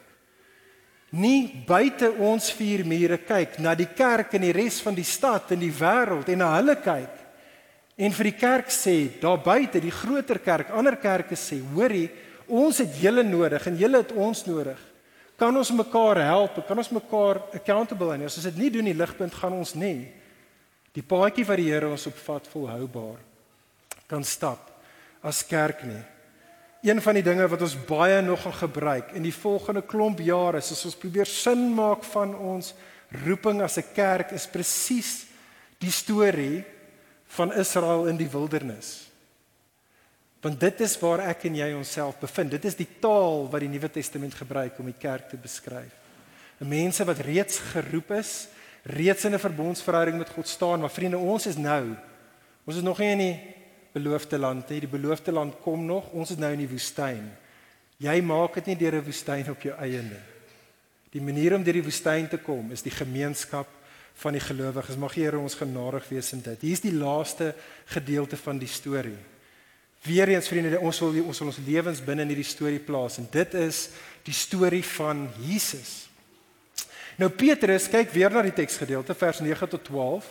[1.15, 5.53] nie buite ons vier mure kyk na die kerk en die res van die stad
[5.55, 7.23] en die wêreld en na hulle kyk
[7.97, 12.09] en vir die kerk sê daar buite die groter kerk ander kerke sê hoorie
[12.47, 14.79] ons het julle nodig en julle het ons nodig.
[15.37, 18.25] Kan ons mekaar help kan ons mekaar accountable hou?
[18.25, 20.07] As ons dit nie doen die ligpunt gaan ons nie.
[20.95, 23.19] Die paadjie wat die Here ons opvat volhoubaar
[24.07, 24.71] kan stap
[25.21, 26.03] as kerk nie
[26.81, 30.57] een van die dinge wat ons baie nog gaan gebruik in die volgende klomp jare
[30.57, 32.73] is as ons probeer sin maak van ons
[33.25, 35.25] roeping as 'n kerk is presies
[35.79, 36.63] die storie
[37.27, 39.09] van Israel in die wildernis.
[40.41, 42.51] Want dit is waar ek en jy onsself bevind.
[42.51, 45.93] Dit is die taal wat die Nuwe Testament gebruik om die kerk te beskryf.
[46.59, 48.47] 'n Mense wat reeds geroep is,
[48.83, 51.95] reeds in 'n verbondsverhouding met God staan, maar vriende, ons is nou.
[52.65, 53.56] Ons is nog nie in die
[53.97, 54.79] beloofde land nie.
[54.85, 56.11] Die beloofde land kom nog.
[56.13, 57.25] Ons is nou in die woestyn.
[57.97, 60.25] Jy maak dit nie deur 'n woestyn op jou eie nie.
[61.11, 63.67] Die manier om deur die woestyn te kom is die gemeenskap
[64.21, 64.97] van die gelowiges.
[64.97, 66.61] Mag die Here ons genadig wees in dit.
[66.61, 69.17] Hier's die laaste gedeelte van die storie.
[70.05, 73.53] Weereens vriende, ons wil ons wil ons lewens binne in hierdie storie plaas en dit
[73.53, 73.89] is
[74.23, 76.07] die storie van Jesus.
[77.17, 80.27] Nou Petrus kyk weer na die teksgedeelte vers 9 tot 12.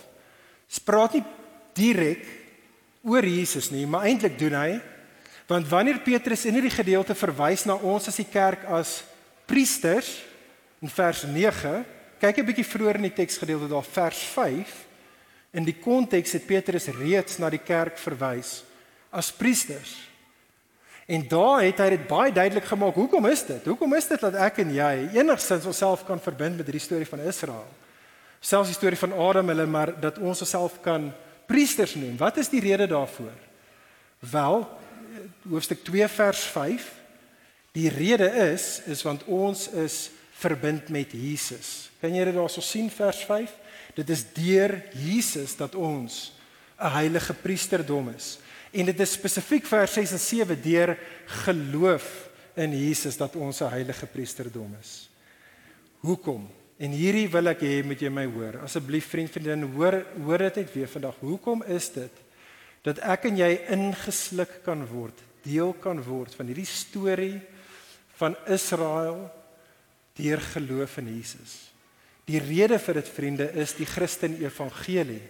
[0.67, 1.23] Spraak nie
[1.75, 2.23] direk
[3.07, 4.71] oor Jesus nie, maar eintlik doen hy
[5.47, 8.97] want wanneer Petrus in hierdie gedeelte verwys na ons as die kerk as
[9.47, 10.09] priesters
[10.83, 11.85] in vers 9,
[12.19, 14.73] kyk 'n bietjie vroeër in die teksgedeelte daar vers 5
[15.55, 18.63] in die konteks het Petrus reeds na die kerk verwys
[19.09, 19.95] as priesters.
[21.07, 22.97] En daar het hy dit baie duidelik gemaak.
[22.99, 23.65] Hoekom is dit?
[23.65, 27.23] Hoekom is dit dat ek en jy enigstens onsself kan verbind met hierdie storie van
[27.23, 27.63] Israel?
[28.43, 31.13] Selfs die storie van Adam hulle maar dat ons osself kan
[31.47, 32.17] priesters noem.
[32.19, 33.33] Wat is die rede daarvoor?
[34.19, 34.67] Wel,
[35.49, 36.87] hoofstuk 2 vers 5.
[37.77, 41.89] Die rede is is want ons is verbind met Jesus.
[42.01, 43.53] Kan jy dit daarso sien vers 5?
[43.97, 46.33] Dit is deur Jesus dat ons
[46.77, 48.37] 'n heilige priesterdom is.
[48.71, 53.69] En dit is spesifiek vers 6 en 7 deur geloof in Jesus dat ons 'n
[53.69, 55.09] heilige priesterdom is.
[55.99, 56.49] Hoekom?
[56.77, 58.59] En hierdie wil ek hê moet jy my hoor.
[58.67, 61.17] Asseblief vriend vriendin, hoor hoor dit net weer vandag.
[61.25, 62.23] Hoekom is dit
[62.85, 67.39] dat ek en jy ingesluk kan word, deel kan word van hierdie storie
[68.19, 69.25] van Israel
[70.15, 71.57] deur geloof in Jesus?
[72.29, 75.23] Die rede vir dit vriende is die Christen evangelie.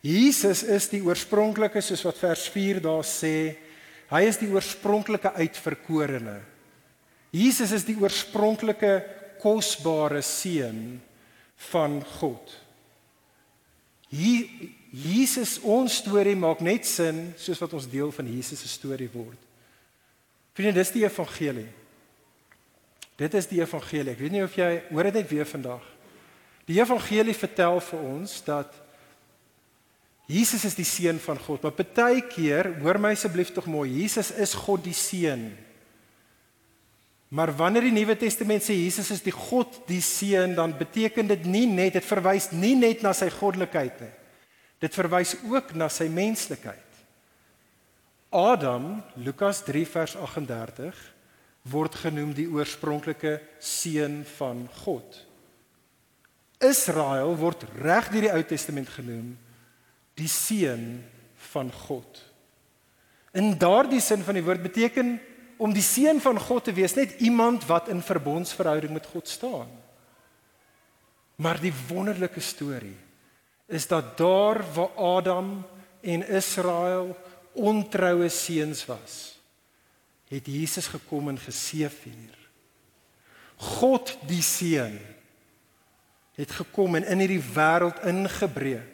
[0.00, 3.52] Jesus is die oorspronklike soos wat vers 4 daar sê.
[4.10, 6.38] Hy is die oorspronklike uitverkorene.
[7.36, 8.94] Jesus is die oorspronklike
[9.40, 11.00] kosbare seun
[11.70, 12.52] van God.
[14.10, 14.48] Hier
[14.90, 19.38] Jesus ons storie maak net sin soos wat ons deel van Jesus se storie word.
[20.56, 21.68] Vriende, dis die evangelie.
[23.20, 24.14] Dit is die evangelie.
[24.16, 25.84] Ek weet nie of jy hoor dit net weer vandag.
[26.66, 28.74] Die evangelie vertel vir ons dat
[30.30, 31.62] Jesus is die seun van God.
[31.62, 35.50] Maar baie keer, hoor my asseblief tog mooi, Jesus is God die seun.
[37.30, 41.44] Maar wanneer die Nuwe Testament sê Jesus is die God die seun, dan beteken dit
[41.46, 44.12] nie net dit verwys nie net na sy goddelikheid nie.
[44.82, 46.86] Dit verwys ook na sy menslikheid.
[48.34, 50.98] Adam, Lukas 3 vers 38
[51.70, 55.20] word genoem die oorspronklike seun van God.
[56.60, 59.36] Israel word reg deur die Ou Testament genoem
[60.18, 61.00] die seun
[61.52, 62.20] van God.
[63.38, 65.18] In daardie sin van die woord beteken
[65.60, 69.68] om die seun van God te wees net iemand wat in verbondsverhouding met God staan.
[71.40, 72.96] Maar die wonderlike storie
[73.68, 75.60] is dat daar waar Adam
[76.00, 77.12] en Israel
[77.52, 79.38] ontroue seuns was,
[80.28, 82.36] het Jesus gekom en geseëvier.
[83.56, 84.98] God die seun
[86.40, 88.89] het gekom en in hierdie wêreld ingebreek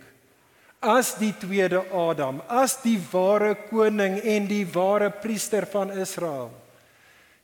[0.87, 6.53] as die tweede Adam, as die ware koning en die ware priester van Israel.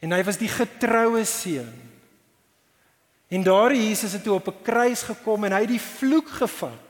[0.03, 1.73] En hy was die getroue seun.
[3.33, 6.89] En daardie Jesus het toe op 'n kruis gekom en hy het die vloek gevat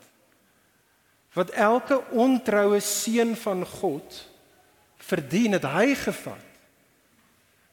[1.33, 4.29] wat elke ontroue seun van God
[4.99, 6.45] verdien het hy gevat.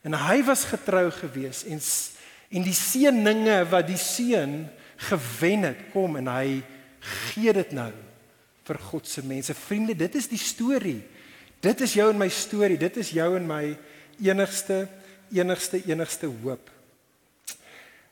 [0.01, 1.80] En hy was getrou gewees en
[2.49, 6.63] en die seëninge wat die seun gewen het, kom en hy
[6.99, 7.91] gee dit nou
[8.70, 9.53] vir God se mense.
[9.57, 11.01] Vriende, dit is die storie.
[11.59, 12.78] Dit is jou en my storie.
[12.80, 13.63] Dit is jou en my
[14.22, 14.88] enigste
[15.30, 16.72] enigste enigste hoop.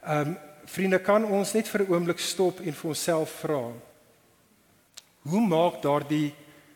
[0.05, 0.37] Ehm um,
[0.67, 3.71] vriende, kan ons net vir 'n oomblik stop en vir onsself vra.
[5.23, 6.33] Hoe maak daardie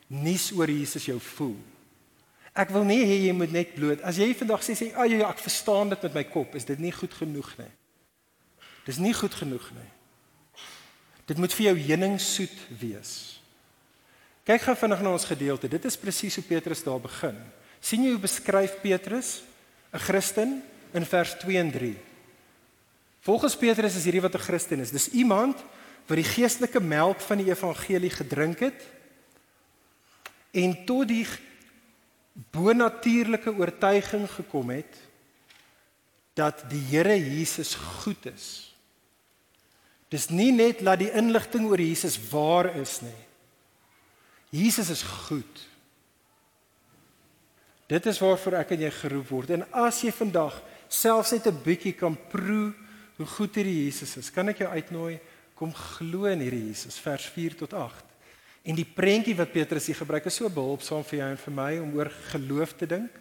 [0.08, 1.58] nuus oor Jesus jou voel?
[2.54, 4.02] Ek wil nie hê jy moet net bloot.
[4.02, 6.80] As jy vandag sê sê, "Ag ja, ek verstaan dit met my kop," is dit
[6.80, 7.72] nie goed genoeg nie.
[8.86, 9.92] Dis nie goed genoeg nie.
[11.26, 13.41] Dit moet vir jou heuningsoet wees.
[14.44, 15.70] Kyk gou vinnig na ons gedeelte.
[15.70, 17.38] Dit is presies hoe Petrus daar begin.
[17.82, 19.42] sien jy hoe beskryf Petrus
[19.94, 20.62] 'n Christen
[20.94, 21.98] in vers 2 en 3?
[23.22, 24.92] Volgens Petrus is hierdie wat 'n Christen is.
[24.92, 25.58] Dis iemand
[26.08, 28.82] wat die geestelike melk van die evangelie gedrink het
[30.52, 31.28] en tot die
[32.52, 34.98] bonatuurlike oortuiging gekom het
[36.34, 38.76] dat die Here Jesus goed is.
[40.10, 43.22] Dis nie net dat die inligting oor Jesus waar is nie.
[44.52, 45.68] Jesus is goed.
[47.92, 49.54] Dit is waarvoor ek en jy geroep word.
[49.56, 50.56] En as jy vandag
[50.92, 52.74] selfs net 'n bietjie kan proe
[53.18, 55.20] hoe goed hierdie Jesus is, kan ek jou uitnooi
[55.56, 58.06] kom glo in hierdie Jesus vers 4 tot 8.
[58.64, 61.80] En die prentjie wat Petrus hier gebruik is so behulpsaam vir jou en vir my
[61.80, 63.12] om oor geloof te dink.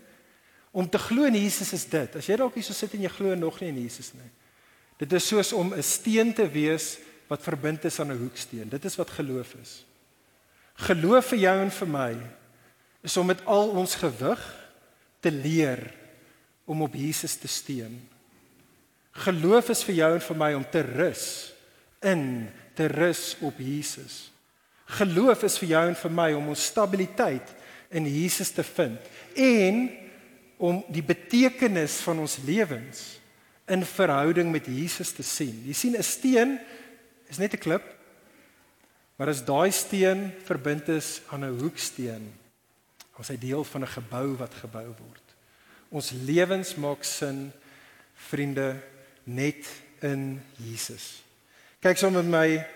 [0.72, 2.16] Om te glo in Jesus is dit.
[2.16, 4.30] As jy dalk hier so sit en jy glo nog nie in Jesus nie.
[4.98, 8.68] Dit is soos om 'n steen te wees wat verbind is aan 'n hoeksteen.
[8.68, 9.84] Dit is wat geloof is.
[10.80, 12.12] Geloof vir jou en vir my
[13.04, 14.40] is om met al ons gewig
[15.20, 15.82] te leer
[16.64, 17.96] om op Jesus te steun.
[19.24, 21.26] Geloof is vir jou en vir my om te rus
[22.06, 24.30] in te rus op Jesus.
[24.96, 27.52] Geloof is vir jou en vir my om ons stabiliteit
[27.90, 29.82] in Jesus te vind en
[30.60, 33.20] om die betekenis van ons lewens
[33.70, 35.62] in verhouding met Jesus te sien.
[35.66, 36.58] Jy sien 'n steen
[37.28, 37.99] is net 'n klip.
[39.20, 42.32] Maar as daai steen verbind is aan 'n hoeksteen,
[43.20, 45.26] as hy deel van 'n gebou wat gebou word.
[45.88, 47.52] Ons lewens maak sin,
[48.14, 48.76] vriende,
[49.24, 49.68] net
[50.00, 51.22] in Jesus.
[51.80, 52.66] Kyk saam met my.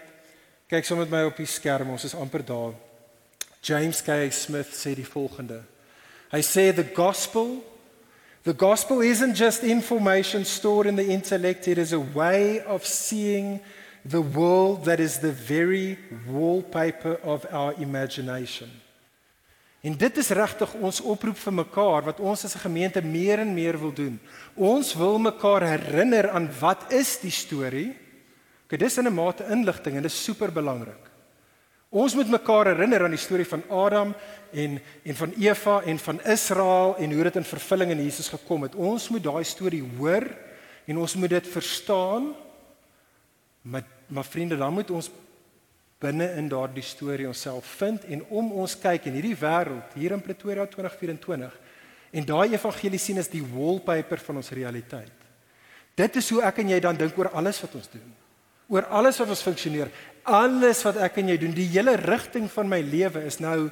[0.68, 1.90] Kyk saam met my op die skerm.
[1.90, 2.74] Ons is amper daar.
[3.60, 4.30] James K.
[4.30, 5.62] Smith sê die volgende.
[6.30, 7.64] Hy sê the gospel
[8.42, 13.60] The gospel isn't just information stored in the intellect, it is a way of seeing
[14.04, 18.70] the world that is the very wallpaper of our imagination.
[19.84, 23.54] En dit is regtig ons oproep vir mekaar wat ons as 'n gemeente meer en
[23.54, 24.20] meer wil doen.
[24.56, 27.96] Ons wil mekaar herinner aan wat is die storie?
[28.64, 31.10] Okay, dis in 'n mate inligting en dit is super belangrik.
[31.90, 34.14] Ons moet mekaar herinner aan die storie van Adam
[34.52, 38.62] en en van Eva en van Israel en hoe dit in vervulling in Jesus gekom
[38.62, 38.74] het.
[38.74, 40.26] Ons moet daai storie hoor
[40.86, 42.34] en ons moet dit verstaan.
[43.64, 45.10] Maar maar vriende, dan moet ons
[45.98, 50.22] binne in daardie storie onsself vind en om ons kyk in hierdie wêreld hier in
[50.22, 51.54] Pretoria 2024
[52.14, 55.24] en daai evangelie sien as die wallpaper van ons realiteit.
[55.96, 58.12] Dit is hoe ek en jy dan dink oor alles wat ons doen.
[58.70, 59.90] Oor alles wat ons funksioneer,
[60.22, 63.70] alles wat ek en jy doen, die hele rigting van my lewe is nou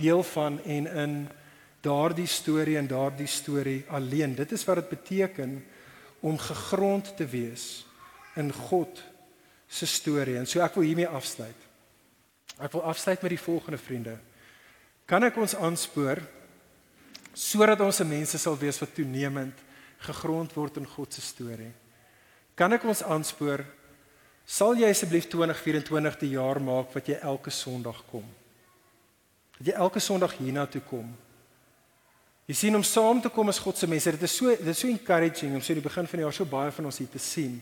[0.00, 1.14] deel van en in
[1.84, 4.34] daardie storie en daardie storie alleen.
[4.38, 5.60] Dit is wat dit beteken
[6.24, 7.84] om gegrond te wees
[8.40, 9.00] in God
[9.70, 10.36] se storie.
[10.40, 11.66] En so ek wil hiermee afsluit.
[12.58, 14.16] Ek wil afsluit met die volgende vriende.
[15.08, 16.20] Kan ek ons aanspoor
[17.30, 19.62] sodat ons se mense sal wees wat toenemend
[20.02, 21.70] gegrond word in God se storie?
[22.58, 23.62] Kan ek ons aanspoor
[24.50, 28.26] sal jy asseblief 2024 die jaar maak wat jy elke Sondag kom?
[29.60, 31.06] Dat jy elke Sondag hiernatoe kom.
[32.50, 34.78] Jy sien om saam te kom as God se mense, dit is so dit is
[34.82, 37.22] so encouraging om so die begin van die jaar so baie van ons hier te
[37.22, 37.60] sien.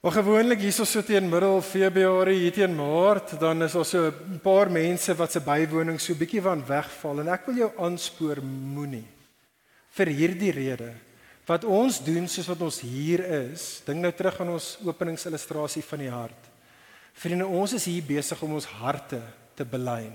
[0.00, 4.40] Maar gewoonlik hierso so teen middel Februarie, hier teen Maart, dan is daar so 'n
[4.40, 9.06] paar mense wat se bywoning so bietjie van wegval en ek wil jou aanspoor moenie
[9.90, 10.92] vir hierdie rede
[11.46, 13.82] wat ons doen soos wat ons hier is.
[13.84, 16.48] Dink nou terug aan ons openingsillustrasie van die hart.
[17.12, 19.20] Vriende, ons is hier besig om ons harte
[19.54, 20.14] te belyn.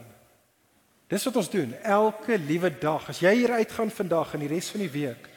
[1.08, 3.10] Dis wat ons doen elke liewe dag.
[3.10, 5.30] As jy hier uitgaan vandag en die res van die week,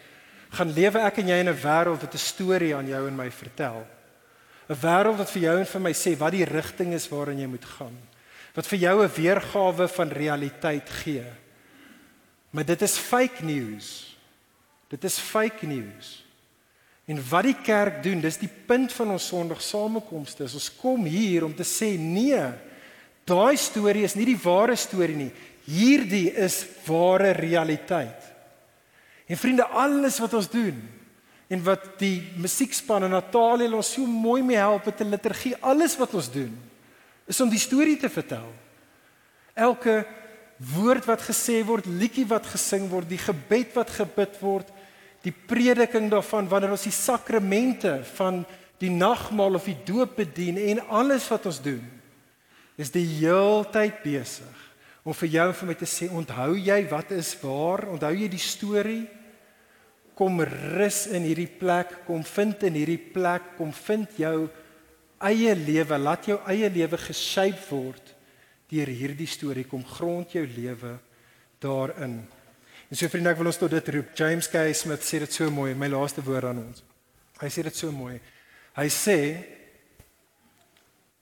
[0.50, 3.30] gaan lewe ek en jy in 'n wêreld wat 'n storie aan jou en my
[3.30, 3.97] vertel.
[4.68, 7.46] 'n wêreld wat vir jou en vir my sê wat die rigting is waarin jy
[7.48, 7.96] moet gaan.
[8.54, 11.24] Wat vir jou 'n weergawe van realiteit gee.
[12.50, 14.16] Maar dit is fake news.
[14.88, 16.24] Dit is fake news.
[17.06, 20.42] En wat die kerk doen, dis die punt van ons Sondag samekomste.
[20.42, 22.42] Ons kom hier om te sê nee.
[23.24, 25.32] Daai storie is nie die ware storie nie.
[25.64, 28.24] Hierdie is ware realiteit.
[29.28, 30.76] En vriende, alles wat ons doen,
[31.48, 35.56] en wat die musiekspan en Natalie ons so mooi mee help met 'n liturgie.
[35.60, 36.54] Alles wat ons doen
[37.26, 38.52] is om die storie te vertel.
[39.54, 40.06] Elke
[40.56, 44.68] woord wat gesê word, liedjie wat gesing word, die gebed wat gebid word,
[45.22, 48.44] die prediking daarvan wanneer ons die sakramente van
[48.78, 51.82] die nagmaal of die doop bedien en alles wat ons doen
[52.78, 54.64] is die heeltyd besig
[55.02, 58.28] om vir jou en vir my te sê onthou jy wat is waar onthou jy
[58.30, 59.02] die storie
[60.18, 64.48] kom rus in hierdie plek, kom vind in hierdie plek, kom vind jou
[65.22, 68.14] eie lewe, laat jou eie lewe geshape word
[68.68, 70.96] deur hierdie storie, kom grond jou lewe
[71.62, 72.18] daarin.
[72.88, 74.10] En so vriende, ek wil ons tot dit roep.
[74.18, 74.64] James K.
[74.76, 76.82] Smith sê dit so mooi, my laaste woord aan ons.
[77.38, 78.16] Hy sê dit so mooi.
[78.74, 79.18] Hy sê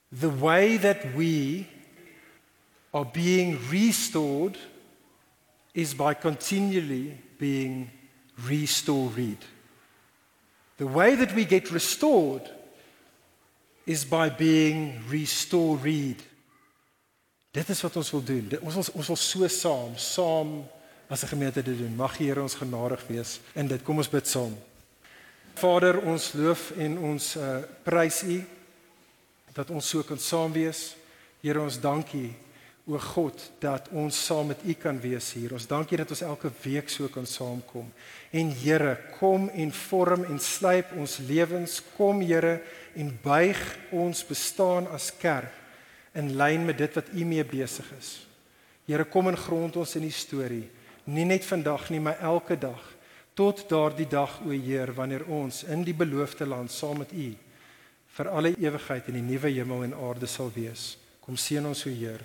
[0.09, 1.67] the way that we
[2.95, 4.57] are being restored
[5.75, 7.91] is by continually being
[8.45, 9.45] restore read.
[10.77, 12.51] The way that we get restored
[13.87, 16.23] is by being restore read.
[17.51, 18.49] Dit is wat ons wil doen.
[18.49, 20.51] Dit, ons ons ons wil so saam, saam
[21.09, 21.97] as 'n gemeente dit doen.
[21.97, 23.83] Mag die Here ons genadig wees in dit.
[23.83, 24.59] Kom ons bid saam.
[25.55, 28.45] Vader, ons loof en ons uh, prys U
[29.53, 30.97] dat ons so kan saam wees.
[31.41, 32.35] Here, ons dankie
[32.87, 35.53] o God dat ons saam met U kan wees hier.
[35.57, 37.89] Ons dankie dat ons elke week so kan saamkom.
[38.31, 41.81] En Here, kom en vorm en slyp ons lewens.
[41.97, 42.61] Kom Here
[42.95, 45.65] en buig ons bestaan as kerk
[46.17, 48.13] in lyn met dit wat U mee besig is.
[48.87, 50.65] Here, kom en grond ons in die storie,
[51.11, 52.83] nie net vandag nie, maar elke dag
[53.37, 57.27] tot daardie dag o Heer wanneer ons in die beloofde land saam met U
[58.17, 60.95] vir alle ewigheid in die nuwe hemel en aarde sal wees.
[61.21, 62.25] Kom seën ons o Heer.